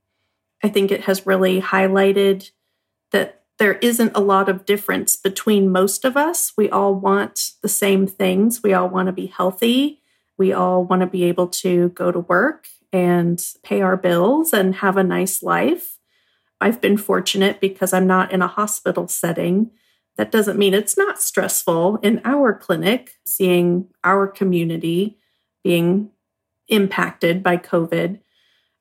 I 0.63 0.69
think 0.69 0.91
it 0.91 1.05
has 1.05 1.27
really 1.27 1.61
highlighted 1.61 2.51
that 3.13 3.43
there 3.59 3.75
isn't 3.75 4.13
a 4.15 4.21
lot 4.21 4.49
of 4.49 4.65
difference 4.65 5.17
between 5.17 5.71
most 5.71 6.05
of 6.05 6.17
us. 6.17 6.53
We 6.57 6.69
all 6.71 6.95
want 6.95 7.53
the 7.63 7.69
same 7.69 8.07
things. 8.07 8.63
We 8.63 8.73
all 8.73 8.89
want 8.89 9.07
to 9.07 9.13
be 9.13 9.27
healthy. 9.27 10.01
We 10.39 10.53
all 10.53 10.85
want 10.85 11.01
to 11.01 11.07
be 11.07 11.25
able 11.25 11.49
to 11.49 11.91
go 11.91 12.11
to 12.11 12.21
work 12.21 12.69
and 12.93 13.43
pay 13.63 13.81
our 13.81 13.97
bills 13.97 14.53
and 14.53 14.75
have 14.77 14.97
a 14.97 15.05
nice 15.05 15.43
life. 15.43 15.99
I've 16.61 16.81
been 16.81 16.96
fortunate 16.96 17.61
because 17.61 17.92
I'm 17.92 18.07
not 18.07 18.33
in 18.33 18.42
a 18.42 18.46
hospital 18.46 19.09
setting. 19.09 19.70
That 20.16 20.31
doesn't 20.31 20.59
mean 20.59 20.75
it's 20.75 20.99
not 20.99 21.23
stressful 21.23 21.96
in 22.03 22.20
our 22.25 22.53
clinic, 22.53 23.14
seeing 23.25 23.88
our 24.05 24.27
community 24.27 25.18
being 25.64 26.11
impacted 26.68 27.42
by 27.42 27.57
COVID. 27.57 28.20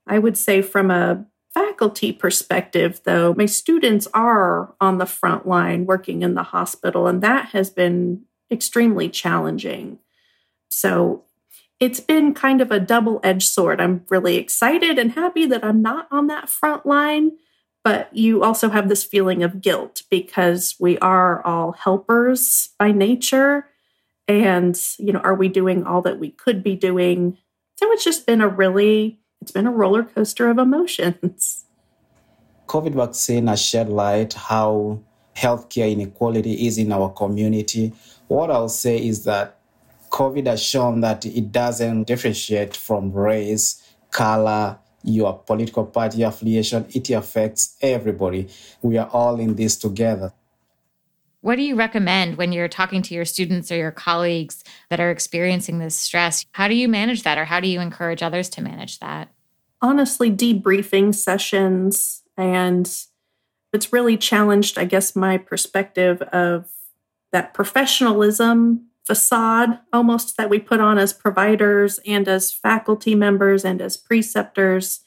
I 0.07 0.19
would 0.19 0.37
say, 0.37 0.61
from 0.61 0.91
a 0.91 1.25
faculty 1.53 2.11
perspective, 2.11 3.01
though, 3.03 3.33
my 3.33 3.45
students 3.45 4.07
are 4.13 4.75
on 4.81 4.97
the 4.97 5.05
front 5.05 5.47
line 5.47 5.85
working 5.85 6.21
in 6.21 6.33
the 6.33 6.43
hospital, 6.43 7.07
and 7.07 7.21
that 7.21 7.49
has 7.49 7.69
been 7.69 8.23
extremely 8.51 9.09
challenging. 9.09 9.99
So 10.67 11.23
it's 11.79 11.99
been 11.99 12.33
kind 12.33 12.61
of 12.61 12.71
a 12.71 12.79
double 12.79 13.19
edged 13.23 13.47
sword. 13.47 13.79
I'm 13.79 14.03
really 14.09 14.35
excited 14.35 14.99
and 14.99 15.13
happy 15.13 15.45
that 15.45 15.63
I'm 15.63 15.81
not 15.81 16.07
on 16.11 16.27
that 16.27 16.49
front 16.49 16.85
line 16.85 17.31
but 17.89 18.15
you 18.15 18.43
also 18.43 18.69
have 18.69 18.87
this 18.87 19.03
feeling 19.03 19.41
of 19.41 19.61
guilt 19.61 20.03
because 20.11 20.75
we 20.79 20.99
are 20.99 21.43
all 21.43 21.71
helpers 21.71 22.69
by 22.77 22.91
nature. 22.91 23.65
And 24.27 24.79
you 24.99 25.11
know 25.11 25.21
are 25.21 25.33
we 25.33 25.47
doing 25.47 25.83
all 25.85 26.03
that 26.03 26.19
we 26.19 26.29
could 26.29 26.61
be 26.61 26.75
doing? 26.75 27.39
So 27.77 27.91
it's 27.91 28.03
just 28.03 28.27
been 28.27 28.41
a 28.41 28.47
really 28.47 29.19
it's 29.41 29.51
been 29.51 29.65
a 29.65 29.71
roller 29.71 30.03
coaster 30.03 30.51
of 30.51 30.59
emotions. 30.59 31.65
Covid 32.67 32.93
vaccine 32.93 33.47
has 33.47 33.59
shed 33.59 33.89
light 33.89 34.33
how 34.33 35.01
healthcare 35.35 35.91
inequality 35.91 36.67
is 36.67 36.77
in 36.77 36.91
our 36.91 37.09
community. 37.09 37.91
What 38.27 38.51
i'll 38.51 38.69
say 38.69 39.03
is 39.03 39.23
that 39.23 39.57
covid 40.11 40.45
has 40.45 40.61
shown 40.61 41.01
that 41.01 41.25
it 41.25 41.51
doesn't 41.51 42.03
differentiate 42.03 42.77
from 42.77 43.11
race 43.11 43.81
color 44.11 44.77
your 45.03 45.39
political 45.39 45.85
party 45.85 46.23
affiliation, 46.23 46.85
it 46.89 47.09
affects 47.09 47.77
everybody. 47.81 48.47
We 48.81 48.97
are 48.97 49.07
all 49.07 49.39
in 49.39 49.55
this 49.55 49.77
together. 49.77 50.33
What 51.41 51.55
do 51.55 51.61
you 51.61 51.75
recommend 51.75 52.35
when 52.35 52.51
you're 52.51 52.67
talking 52.67 53.01
to 53.03 53.13
your 53.13 53.23
students 53.23 53.71
or 53.71 53.77
your 53.77 53.91
colleagues 53.91 54.61
that 54.89 54.99
are 54.99 55.09
experiencing 55.09 55.79
this 55.79 55.95
stress? 55.95 56.45
How 56.51 56.67
do 56.67 56.75
you 56.75 56.89
manage 56.89 57.23
that, 57.23 57.37
or 57.37 57.45
how 57.45 57.61
do 57.61 57.67
you 57.67 57.79
encourage 57.79 58.21
others 58.21 58.49
to 58.49 58.61
manage 58.61 58.99
that? 58.99 59.31
Honestly, 59.81 60.29
debriefing 60.29 61.15
sessions, 61.15 62.23
and 62.35 62.93
it's 63.71 63.93
really 63.93 64.17
challenged, 64.17 64.77
I 64.77 64.83
guess, 64.83 65.15
my 65.15 65.37
perspective 65.37 66.21
of 66.33 66.69
that 67.31 67.53
professionalism 67.53 68.88
facade 69.09 69.79
almost 69.91 70.37
that 70.37 70.51
we 70.51 70.59
put 70.59 70.79
on 70.79 70.99
as 70.99 71.13
providers 71.13 71.99
and 72.05 72.27
as 72.27 72.53
faculty 72.53 73.15
members 73.15 73.65
and 73.65 73.81
as 73.81 73.97
preceptors, 73.97 74.99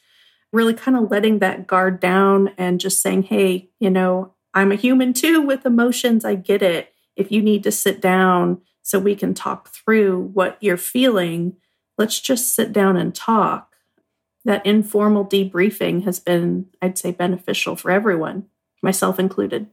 really 0.52 0.74
kind 0.74 0.96
of 0.96 1.08
letting 1.08 1.38
that 1.38 1.68
guard 1.68 2.00
down 2.00 2.50
and 2.58 2.80
just 2.80 3.00
saying, 3.00 3.22
hey, 3.22 3.70
you 3.78 3.88
know, 3.88 4.34
I'm 4.54 4.72
a 4.72 4.74
human 4.74 5.12
too 5.12 5.40
with 5.40 5.64
emotions. 5.64 6.24
I 6.24 6.34
get 6.34 6.62
it. 6.62 6.92
If 7.14 7.30
you 7.30 7.42
need 7.42 7.62
to 7.62 7.70
sit 7.70 8.00
down 8.00 8.60
so 8.82 8.98
we 8.98 9.14
can 9.14 9.34
talk 9.34 9.68
through 9.68 10.30
what 10.34 10.58
you're 10.60 10.76
feeling, 10.76 11.56
let's 11.96 12.18
just 12.18 12.56
sit 12.56 12.72
down 12.72 12.96
and 12.96 13.14
talk. 13.14 13.76
That 14.44 14.66
informal 14.66 15.24
debriefing 15.24 16.02
has 16.02 16.18
been, 16.18 16.66
I'd 16.82 16.98
say, 16.98 17.12
beneficial 17.12 17.76
for 17.76 17.92
everyone, 17.92 18.46
myself 18.82 19.20
included. 19.20 19.68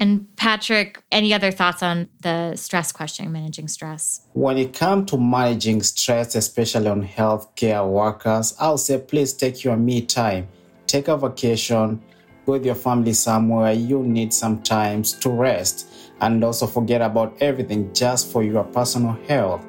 And 0.00 0.34
Patrick, 0.36 1.02
any 1.10 1.34
other 1.34 1.50
thoughts 1.50 1.82
on 1.82 2.08
the 2.22 2.54
stress 2.54 2.92
question, 2.92 3.32
managing 3.32 3.66
stress? 3.66 4.20
When 4.32 4.56
it 4.56 4.72
comes 4.72 5.10
to 5.10 5.18
managing 5.18 5.82
stress, 5.82 6.36
especially 6.36 6.86
on 6.86 7.04
healthcare 7.04 7.86
workers, 7.86 8.54
I'll 8.60 8.78
say 8.78 8.98
please 8.98 9.32
take 9.32 9.64
your 9.64 9.76
me 9.76 10.02
time. 10.02 10.46
Take 10.86 11.08
a 11.08 11.16
vacation, 11.16 12.00
go 12.46 12.52
with 12.52 12.64
your 12.64 12.76
family 12.76 13.12
somewhere. 13.12 13.72
You 13.72 14.04
need 14.04 14.32
some 14.32 14.62
time 14.62 15.02
to 15.02 15.30
rest 15.30 15.88
and 16.20 16.42
also 16.44 16.66
forget 16.66 17.02
about 17.02 17.36
everything 17.40 17.92
just 17.92 18.30
for 18.30 18.44
your 18.44 18.64
personal 18.64 19.18
health. 19.26 19.66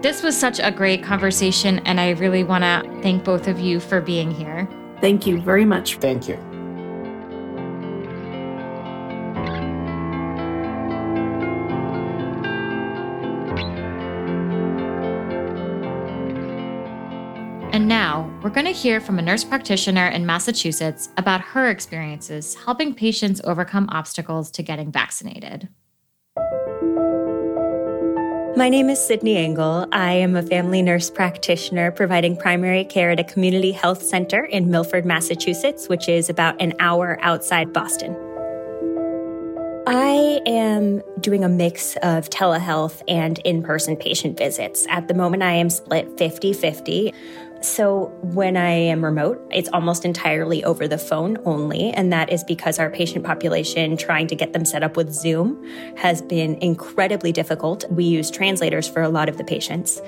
This 0.00 0.22
was 0.22 0.36
such 0.36 0.58
a 0.58 0.70
great 0.72 1.02
conversation, 1.02 1.78
and 1.80 2.00
I 2.00 2.10
really 2.10 2.42
want 2.42 2.64
to 2.64 2.82
thank 3.02 3.22
both 3.22 3.46
of 3.46 3.60
you 3.60 3.78
for 3.78 4.00
being 4.00 4.32
here. 4.32 4.68
Thank 5.00 5.26
you 5.26 5.40
very 5.40 5.64
much. 5.64 5.96
Thank 5.96 6.28
you. 6.28 6.51
Going 18.52 18.66
to 18.66 18.72
hear 18.72 19.00
from 19.00 19.18
a 19.18 19.22
nurse 19.22 19.44
practitioner 19.44 20.08
in 20.08 20.26
Massachusetts 20.26 21.08
about 21.16 21.40
her 21.40 21.70
experiences 21.70 22.54
helping 22.54 22.94
patients 22.94 23.40
overcome 23.44 23.88
obstacles 23.90 24.50
to 24.50 24.62
getting 24.62 24.92
vaccinated. 24.92 25.70
My 28.54 28.68
name 28.68 28.90
is 28.90 29.00
Sydney 29.00 29.38
Engel. 29.38 29.86
I 29.92 30.12
am 30.12 30.36
a 30.36 30.42
family 30.42 30.82
nurse 30.82 31.08
practitioner 31.08 31.90
providing 31.90 32.36
primary 32.36 32.84
care 32.84 33.10
at 33.10 33.18
a 33.18 33.24
community 33.24 33.72
health 33.72 34.02
center 34.02 34.44
in 34.44 34.70
Milford, 34.70 35.06
Massachusetts, 35.06 35.88
which 35.88 36.06
is 36.06 36.28
about 36.28 36.60
an 36.60 36.74
hour 36.78 37.18
outside 37.22 37.72
Boston. 37.72 38.14
I 39.84 40.40
am 40.46 41.02
doing 41.20 41.42
a 41.42 41.48
mix 41.48 41.96
of 42.02 42.30
telehealth 42.30 43.02
and 43.08 43.40
in 43.40 43.62
person 43.62 43.96
patient 43.96 44.38
visits. 44.38 44.86
At 44.88 45.08
the 45.08 45.14
moment, 45.14 45.42
I 45.42 45.52
am 45.52 45.70
split 45.70 46.06
50 46.18 46.52
50. 46.52 47.12
So 47.62 48.06
when 48.22 48.56
I 48.56 48.70
am 48.70 49.04
remote, 49.04 49.40
it's 49.52 49.68
almost 49.72 50.04
entirely 50.04 50.64
over 50.64 50.88
the 50.88 50.98
phone 50.98 51.38
only. 51.44 51.90
And 51.90 52.12
that 52.12 52.32
is 52.32 52.42
because 52.42 52.80
our 52.80 52.90
patient 52.90 53.24
population 53.24 53.96
trying 53.96 54.26
to 54.26 54.34
get 54.34 54.52
them 54.52 54.64
set 54.64 54.82
up 54.82 54.96
with 54.96 55.12
Zoom 55.12 55.64
has 55.96 56.20
been 56.22 56.56
incredibly 56.56 57.30
difficult. 57.30 57.84
We 57.88 58.04
use 58.04 58.32
translators 58.32 58.88
for 58.88 59.00
a 59.00 59.08
lot 59.08 59.28
of 59.28 59.38
the 59.38 59.44
patients. 59.44 60.02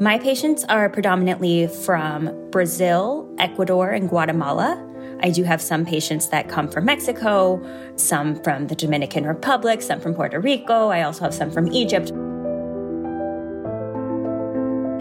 My 0.00 0.18
patients 0.18 0.64
are 0.64 0.88
predominantly 0.88 1.68
from 1.68 2.50
Brazil, 2.50 3.32
Ecuador, 3.38 3.90
and 3.90 4.08
Guatemala. 4.08 4.86
I 5.22 5.30
do 5.30 5.44
have 5.44 5.60
some 5.60 5.84
patients 5.84 6.28
that 6.30 6.48
come 6.48 6.68
from 6.68 6.86
Mexico, 6.86 7.62
some 7.96 8.42
from 8.42 8.66
the 8.66 8.74
Dominican 8.74 9.26
Republic, 9.26 9.82
some 9.82 10.00
from 10.00 10.14
Puerto 10.14 10.40
Rico. 10.40 10.88
I 10.88 11.02
also 11.02 11.24
have 11.24 11.34
some 11.34 11.50
from 11.50 11.70
Egypt 11.72 12.10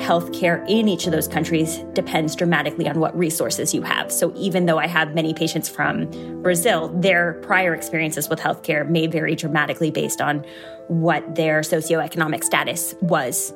healthcare 0.09 0.67
in 0.67 0.87
each 0.87 1.05
of 1.05 1.11
those 1.11 1.27
countries 1.27 1.77
depends 1.93 2.35
dramatically 2.35 2.89
on 2.89 2.99
what 2.99 3.15
resources 3.15 3.75
you 3.75 3.83
have. 3.83 4.11
So 4.11 4.33
even 4.35 4.65
though 4.65 4.79
I 4.79 4.87
have 4.87 5.13
many 5.13 5.35
patients 5.35 5.69
from 5.69 6.09
Brazil, 6.41 6.87
their 6.99 7.33
prior 7.43 7.75
experiences 7.75 8.27
with 8.27 8.39
healthcare 8.39 8.89
may 8.89 9.05
vary 9.05 9.35
dramatically 9.35 9.91
based 9.91 10.19
on 10.19 10.43
what 10.87 11.35
their 11.35 11.61
socioeconomic 11.61 12.43
status 12.43 12.95
was 13.01 13.53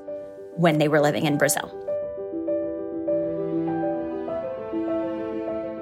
when 0.56 0.78
they 0.78 0.88
were 0.88 1.02
living 1.02 1.26
in 1.26 1.40
Brazil. 1.40 1.72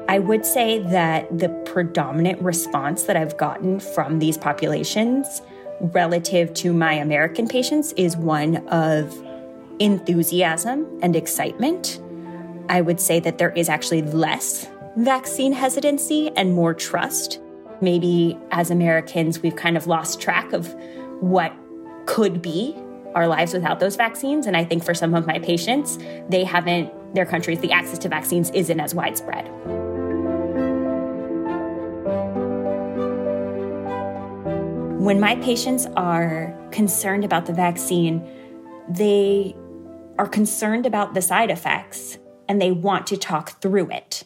I 0.07 0.19
would 0.19 0.45
say 0.45 0.79
that 0.83 1.37
the 1.37 1.49
predominant 1.65 2.41
response 2.41 3.03
that 3.03 3.17
I've 3.17 3.35
gotten 3.35 3.81
from 3.81 4.19
these 4.19 4.37
populations 4.37 5.41
relative 5.81 6.53
to 6.53 6.71
my 6.71 6.93
American 6.93 7.49
patients 7.49 7.91
is 7.97 8.15
one 8.15 8.65
of 8.69 9.13
enthusiasm 9.81 10.85
and 11.01 11.15
excitement. 11.15 11.99
I 12.69 12.81
would 12.81 13.01
say 13.01 13.19
that 13.19 13.39
there 13.39 13.49
is 13.49 13.67
actually 13.67 14.03
less 14.03 14.67
vaccine 14.95 15.51
hesitancy 15.51 16.29
and 16.35 16.53
more 16.53 16.75
trust. 16.75 17.39
Maybe 17.81 18.37
as 18.51 18.69
Americans, 18.69 19.41
we've 19.41 19.55
kind 19.55 19.75
of 19.75 19.87
lost 19.87 20.21
track 20.21 20.53
of 20.53 20.73
what 21.19 21.51
could 22.05 22.41
be 22.41 22.75
our 23.15 23.27
lives 23.27 23.53
without 23.53 23.79
those 23.79 23.95
vaccines. 23.95 24.45
And 24.45 24.55
I 24.55 24.63
think 24.63 24.83
for 24.83 24.93
some 24.93 25.15
of 25.15 25.25
my 25.25 25.39
patients, 25.39 25.97
they 26.29 26.43
haven't, 26.43 27.15
their 27.15 27.25
countries, 27.25 27.59
the 27.59 27.71
access 27.71 27.97
to 27.99 28.09
vaccines 28.09 28.51
isn't 28.51 28.79
as 28.79 28.93
widespread. 28.93 29.49
When 35.01 35.19
my 35.19 35.35
patients 35.37 35.87
are 35.97 36.55
concerned 36.69 37.25
about 37.25 37.47
the 37.47 37.53
vaccine, 37.53 38.23
they 38.87 39.55
are 40.21 40.27
concerned 40.27 40.85
about 40.85 41.15
the 41.15 41.21
side 41.21 41.49
effects 41.49 42.19
and 42.47 42.61
they 42.61 42.71
want 42.71 43.07
to 43.07 43.17
talk 43.17 43.59
through 43.59 43.89
it. 43.89 44.23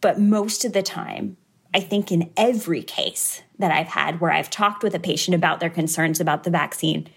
But 0.00 0.18
most 0.18 0.64
of 0.64 0.72
the 0.72 0.82
time, 0.82 1.36
I 1.72 1.78
think 1.78 2.10
in 2.10 2.32
every 2.36 2.82
case 2.82 3.42
that 3.60 3.70
I've 3.70 3.86
had 3.86 4.20
where 4.20 4.32
I've 4.32 4.50
talked 4.50 4.82
with 4.82 4.96
a 4.96 4.98
patient 4.98 5.36
about 5.36 5.60
their 5.60 5.70
concerns 5.70 6.18
about 6.18 6.42
the 6.42 6.50
vaccine, 6.50 7.08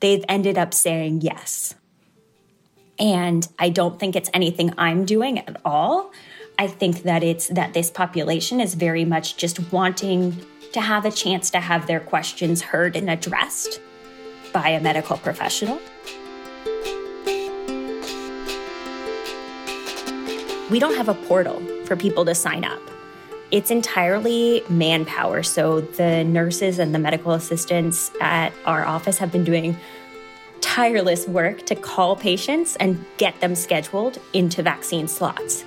they've 0.00 0.24
ended 0.28 0.58
up 0.58 0.74
saying 0.74 1.20
yes. 1.20 1.76
And 2.98 3.46
I 3.56 3.68
don't 3.68 4.00
think 4.00 4.16
it's 4.16 4.30
anything 4.34 4.74
I'm 4.76 5.04
doing 5.04 5.38
at 5.38 5.60
all. 5.64 6.10
I 6.58 6.66
think 6.66 7.04
that 7.04 7.22
it's 7.22 7.46
that 7.50 7.72
this 7.72 7.88
population 7.88 8.60
is 8.60 8.74
very 8.74 9.04
much 9.04 9.36
just 9.36 9.72
wanting 9.72 10.44
to 10.72 10.80
have 10.80 11.04
a 11.04 11.12
chance 11.12 11.50
to 11.50 11.60
have 11.60 11.86
their 11.86 12.00
questions 12.00 12.62
heard 12.62 12.96
and 12.96 13.08
addressed 13.08 13.80
by 14.52 14.70
a 14.70 14.80
medical 14.80 15.16
professional. 15.18 15.78
We 20.70 20.78
don't 20.78 20.96
have 20.96 21.08
a 21.08 21.14
portal 21.14 21.60
for 21.84 21.96
people 21.96 22.24
to 22.24 22.34
sign 22.34 22.64
up. 22.64 22.80
It's 23.50 23.70
entirely 23.70 24.62
manpower. 24.68 25.42
So 25.42 25.80
the 25.80 26.24
nurses 26.24 26.78
and 26.78 26.94
the 26.94 26.98
medical 26.98 27.32
assistants 27.32 28.10
at 28.20 28.52
our 28.66 28.84
office 28.84 29.18
have 29.18 29.32
been 29.32 29.44
doing 29.44 29.76
tireless 30.60 31.26
work 31.26 31.64
to 31.66 31.74
call 31.74 32.14
patients 32.16 32.76
and 32.76 33.02
get 33.16 33.40
them 33.40 33.54
scheduled 33.54 34.18
into 34.34 34.62
vaccine 34.62 35.08
slots. 35.08 35.64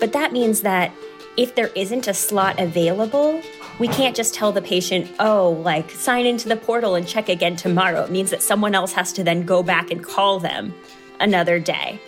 But 0.00 0.12
that 0.12 0.32
means 0.32 0.62
that 0.62 0.92
if 1.36 1.54
there 1.54 1.70
isn't 1.76 2.08
a 2.08 2.14
slot 2.14 2.58
available, 2.58 3.40
we 3.78 3.86
can't 3.86 4.16
just 4.16 4.34
tell 4.34 4.50
the 4.50 4.60
patient, 4.60 5.10
oh, 5.20 5.50
like 5.62 5.90
sign 5.92 6.26
into 6.26 6.48
the 6.48 6.56
portal 6.56 6.96
and 6.96 7.06
check 7.06 7.28
again 7.28 7.54
tomorrow. 7.54 8.02
It 8.02 8.10
means 8.10 8.30
that 8.30 8.42
someone 8.42 8.74
else 8.74 8.92
has 8.92 9.12
to 9.14 9.24
then 9.24 9.46
go 9.46 9.62
back 9.62 9.90
and 9.90 10.02
call 10.02 10.40
them 10.40 10.74
another 11.20 11.60
day. 11.60 12.00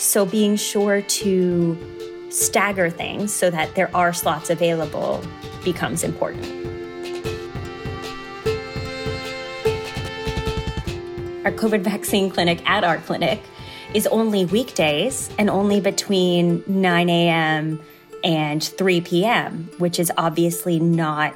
So 0.00 0.24
being 0.24 0.56
sure 0.56 1.02
to 1.02 2.26
stagger 2.30 2.88
things 2.88 3.34
so 3.34 3.50
that 3.50 3.74
there 3.74 3.94
are 3.94 4.14
slots 4.14 4.48
available 4.48 5.22
becomes 5.62 6.02
important. 6.02 6.46
Our 11.44 11.52
COVID 11.52 11.82
vaccine 11.82 12.30
clinic 12.30 12.66
at 12.66 12.82
our 12.82 12.96
clinic 12.96 13.42
is 13.92 14.06
only 14.06 14.46
weekdays 14.46 15.28
and 15.38 15.50
only 15.50 15.82
between 15.82 16.64
9 16.66 17.10
a.m. 17.10 17.82
and 18.24 18.64
3 18.64 19.02
p.m., 19.02 19.68
which 19.76 19.98
is 19.98 20.10
obviously 20.16 20.80
not 20.80 21.34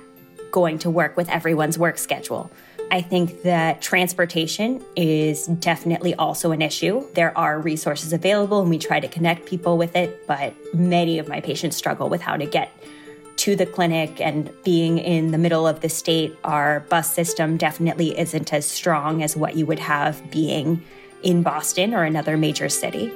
going 0.53 0.79
to 0.79 0.89
work 0.89 1.19
with 1.19 1.29
everyone's 1.29 1.79
work 1.79 1.99
schedule. 1.99 2.51
I 2.91 3.01
think 3.01 3.43
that 3.43 3.83
transportation 3.83 4.85
is 4.95 5.47
definitely 5.47 6.15
also 6.15 6.53
an 6.53 6.63
issue. 6.63 7.05
There 7.15 7.37
are 7.37 7.59
resources 7.59 8.13
available 8.13 8.61
and 8.61 8.71
we 8.71 8.79
try 8.79 9.01
to 9.01 9.09
connect 9.09 9.47
people 9.47 9.77
with 9.77 9.97
it, 9.97 10.27
but 10.27 10.55
many 10.75 11.19
of 11.19 11.27
my 11.27 11.41
patients 11.41 11.77
struggle 11.77 12.09
with 12.09 12.21
how 12.21 12.37
to 12.37 12.47
get 12.47 12.71
to 13.37 13.57
the 13.57 13.67
clinic 13.67 14.21
and 14.21 14.51
being 14.63 14.99
in 14.99 15.33
the 15.33 15.39
middle 15.39 15.67
of 15.67 15.81
the 15.81 15.89
state, 15.89 16.37
our 16.45 16.81
bus 16.89 17.13
system 17.13 17.57
definitely 17.57 18.17
isn't 18.17 18.53
as 18.53 18.65
strong 18.65 19.23
as 19.23 19.37
what 19.37 19.57
you 19.57 19.67
would 19.67 19.81
have 19.81 20.31
being 20.31 20.83
in 21.23 21.43
Boston 21.43 21.95
or 21.95 22.05
another 22.05 22.37
major 22.37 22.69
city. 22.69 23.13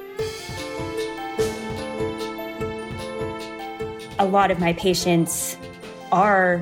A 4.17 4.25
lot 4.25 4.51
of 4.51 4.59
my 4.59 4.73
patients 4.73 5.55
are 6.11 6.61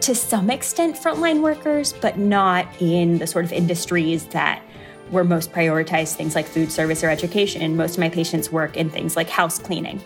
to 0.00 0.14
some 0.14 0.50
extent 0.50 0.96
frontline 0.96 1.42
workers, 1.42 1.92
but 1.92 2.18
not 2.18 2.66
in 2.80 3.18
the 3.18 3.26
sort 3.26 3.44
of 3.44 3.52
industries 3.52 4.26
that 4.28 4.62
were 5.10 5.24
most 5.24 5.52
prioritized, 5.52 6.14
things 6.14 6.34
like 6.34 6.46
food 6.46 6.70
service 6.70 7.02
or 7.02 7.08
education. 7.08 7.76
Most 7.76 7.94
of 7.94 8.00
my 8.00 8.08
patients 8.08 8.52
work 8.52 8.76
in 8.76 8.90
things 8.90 9.16
like 9.16 9.28
house 9.28 9.58
cleaning, 9.58 10.00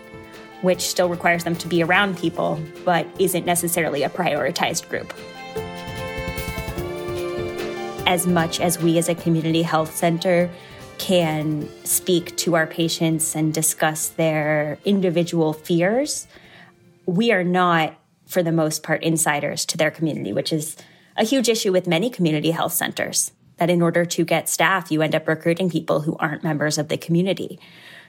which 0.63 0.81
still 0.81 1.09
requires 1.09 1.45
them 1.45 1.57
to 1.57 1.69
be 1.69 1.83
around 1.83 2.17
people, 2.17 2.61
but 2.85 3.07
isn't 3.19 3.45
necessarily 3.45 4.03
a 4.03 4.09
prioritized 4.09 4.89
group. 4.89 5.13
As 8.07 8.27
much 8.27 8.61
as 8.61 8.79
we 8.79 8.99
as 8.99 9.09
a 9.09 9.15
community 9.15 9.63
health 9.63 9.95
center 9.95 10.51
can 10.99 11.69
speak 11.85 12.37
to 12.37 12.55
our 12.55 12.67
patients 12.67 13.35
and 13.35 13.53
discuss 13.53 14.11
their 14.11 14.79
individual 14.85 15.53
fears, 15.53 16.29
we 17.07 17.33
are 17.33 17.45
not 17.45 17.95
for 18.33 18.43
the 18.43 18.53
most 18.53 18.83
part, 18.83 19.03
insiders 19.03 19.65
to 19.67 19.77
their 19.77 19.91
community, 19.91 20.33
which 20.33 20.53
is 20.53 20.77
a 21.17 21.25
huge 21.25 21.49
issue 21.49 21.73
with 21.73 21.87
many 21.87 22.11
community 22.11 22.51
health 22.51 22.73
centers. 22.73 23.33
That 23.59 23.71
in 23.71 23.83
order 23.83 24.05
to 24.05 24.25
get 24.25 24.49
staff, 24.49 24.91
you 24.91 25.03
end 25.03 25.15
up 25.15 25.29
recruiting 25.29 25.71
people 25.71 26.01
who 26.01 26.17
aren't 26.17 26.43
members 26.43 26.79
of 26.79 26.89
the 26.89 26.97
community. 26.97 27.61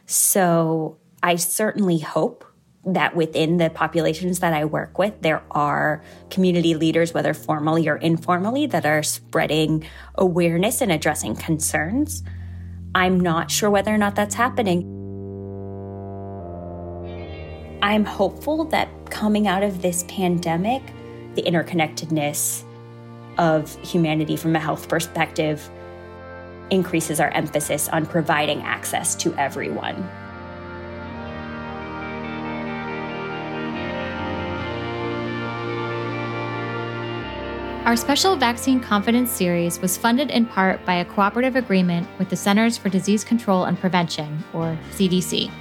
So 0.06 0.98
I 1.22 1.36
certainly 1.36 2.00
hope 2.00 2.46
that 2.86 3.16
within 3.16 3.58
the 3.58 3.70
populations 3.70 4.40
that 4.40 4.54
I 4.54 4.66
work 4.66 4.98
with, 4.98 5.22
there 5.22 5.44
are 5.52 6.04
community 6.30 6.76
leaders, 6.76 7.14
whether 7.14 7.34
formally 7.34 7.88
or 7.88 7.98
informally, 7.98 8.66
that 8.68 8.86
are 8.86 9.04
spreading 9.04 9.86
awareness 10.16 10.82
and 10.82 10.92
addressing 10.92 11.36
concerns. 11.36 12.24
I'm 12.96 13.20
not 13.20 13.52
sure 13.52 13.70
whether 13.70 13.94
or 13.94 13.98
not 13.98 14.16
that's 14.16 14.36
happening. 14.36 15.03
I'm 17.84 18.06
hopeful 18.06 18.64
that 18.66 18.88
coming 19.12 19.46
out 19.46 19.62
of 19.62 19.82
this 19.82 20.06
pandemic, 20.08 20.82
the 21.36 21.42
interconnectedness 21.42 22.64
of 23.38 23.78
humanity 23.84 24.38
from 24.38 24.56
a 24.56 24.60
health 24.60 24.88
perspective 24.88 25.70
increases 26.70 27.20
our 27.20 27.28
emphasis 27.32 27.90
on 27.90 28.06
providing 28.06 28.62
access 28.62 29.16
to 29.16 29.34
everyone. 29.34 30.02
Our 37.84 37.98
special 37.98 38.38
Vaccine 38.38 38.80
Confidence 38.80 39.30
series 39.30 39.82
was 39.82 39.98
funded 39.98 40.32
in 40.32 40.46
part 40.46 40.86
by 40.86 40.94
a 40.96 41.06
cooperative 41.06 41.58
agreement 41.58 42.08
with 42.18 42.30
the 42.30 42.38
Centers 42.38 42.78
for 42.78 42.88
Disease 42.88 43.26
Control 43.26 43.66
and 43.66 43.78
Prevention, 43.78 44.42
or 44.54 44.78
CDC. 44.92 45.52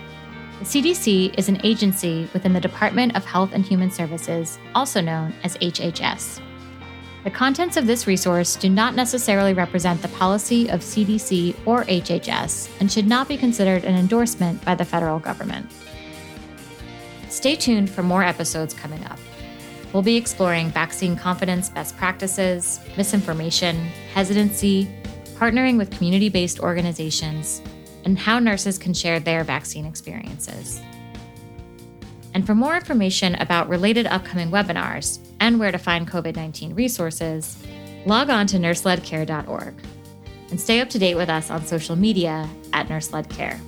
The 0.63 0.81
CDC 0.81 1.37
is 1.37 1.49
an 1.49 1.61
agency 1.65 2.29
within 2.33 2.53
the 2.53 2.61
Department 2.61 3.17
of 3.17 3.25
Health 3.25 3.51
and 3.53 3.65
Human 3.65 3.91
Services, 3.91 4.61
also 4.77 5.01
known 5.01 5.35
as 5.43 5.57
HHS. 5.57 6.41
The 7.25 7.33
contents 7.33 7.77
of 7.77 7.89
this 7.89 8.07
resource 8.07 8.55
do 8.55 8.69
not 8.69 8.95
necessarily 8.95 9.55
represent 9.55 10.01
the 10.01 10.07
policy 10.07 10.69
of 10.71 10.79
CDC 10.79 11.57
or 11.67 11.83
HHS 11.87 12.71
and 12.79 12.93
should 12.93 13.09
not 13.09 13.27
be 13.27 13.37
considered 13.37 13.83
an 13.83 13.97
endorsement 13.97 14.65
by 14.65 14.77
the 14.77 14.85
federal 14.85 15.19
government. 15.19 15.69
Stay 17.29 17.57
tuned 17.57 17.91
for 17.91 18.05
more 18.05 18.23
episodes 18.23 18.73
coming 18.73 19.05
up. 19.07 19.19
We'll 19.93 20.05
be 20.05 20.17
exploring 20.17 20.71
vaccine 20.71 21.17
confidence 21.17 21.71
best 21.71 21.97
practices, 21.97 22.79
misinformation, 22.97 23.75
hesitancy, 24.15 24.89
partnering 25.35 25.77
with 25.77 25.91
community 25.91 26.29
based 26.29 26.61
organizations, 26.61 27.63
and 28.05 28.19
how 28.19 28.39
nurses 28.39 28.79
can 28.79 28.95
share 28.95 29.21
their 29.21 29.45
vaccine 29.45 29.87
experiences. 29.87 30.81
And 32.35 32.47
for 32.47 32.55
more 32.55 32.75
information 32.75 33.35
about 33.37 33.69
related 33.69 34.07
upcoming 34.07 34.51
webinars 34.51 35.19
and 35.41 35.59
where 35.59 35.73
to 35.73 35.79
find 35.79 36.09
COVID 36.09 36.37
19 36.37 36.75
resources, 36.75 37.63
log 38.07 38.31
on 38.31 38.47
to 38.49 38.57
nurseledcare.org 38.57 39.75
and 40.51 40.61
stay 40.61 40.81
up 40.81 40.91
to 40.91 40.99
date 40.99 41.15
with 41.15 41.29
us 41.29 41.51
on 41.51 41.67
social 41.67 41.97
media 41.97 42.49
at 42.73 42.89
NurseLedCare. 42.89 43.59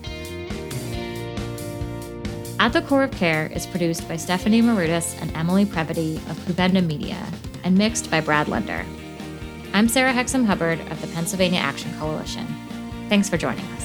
At 2.61 2.73
the 2.73 2.83
Core 2.83 3.03
of 3.03 3.11
Care 3.11 3.47
is 3.49 3.67
produced 3.67 4.07
by 4.09 4.17
Stephanie 4.17 4.63
Marudas 4.63 5.21
and 5.21 5.35
Emily 5.37 5.65
Previti 5.65 6.17
of 6.31 6.39
Kouvenda 6.47 6.85
Media 6.87 7.27
and 7.65 7.77
mixed 7.77 8.11
by 8.11 8.21
Brad 8.21 8.49
Linder. 8.49 8.85
I'm 9.73 9.89
Sarah 9.89 10.13
Hexem 10.13 10.47
Hubbard 10.47 10.81
of 10.93 11.01
the 11.01 11.09
Pennsylvania 11.09 11.59
Action 11.59 11.93
Coalition. 11.99 12.47
Thanks 13.09 13.29
for 13.29 13.37
joining 13.37 13.65
us. 13.73 13.84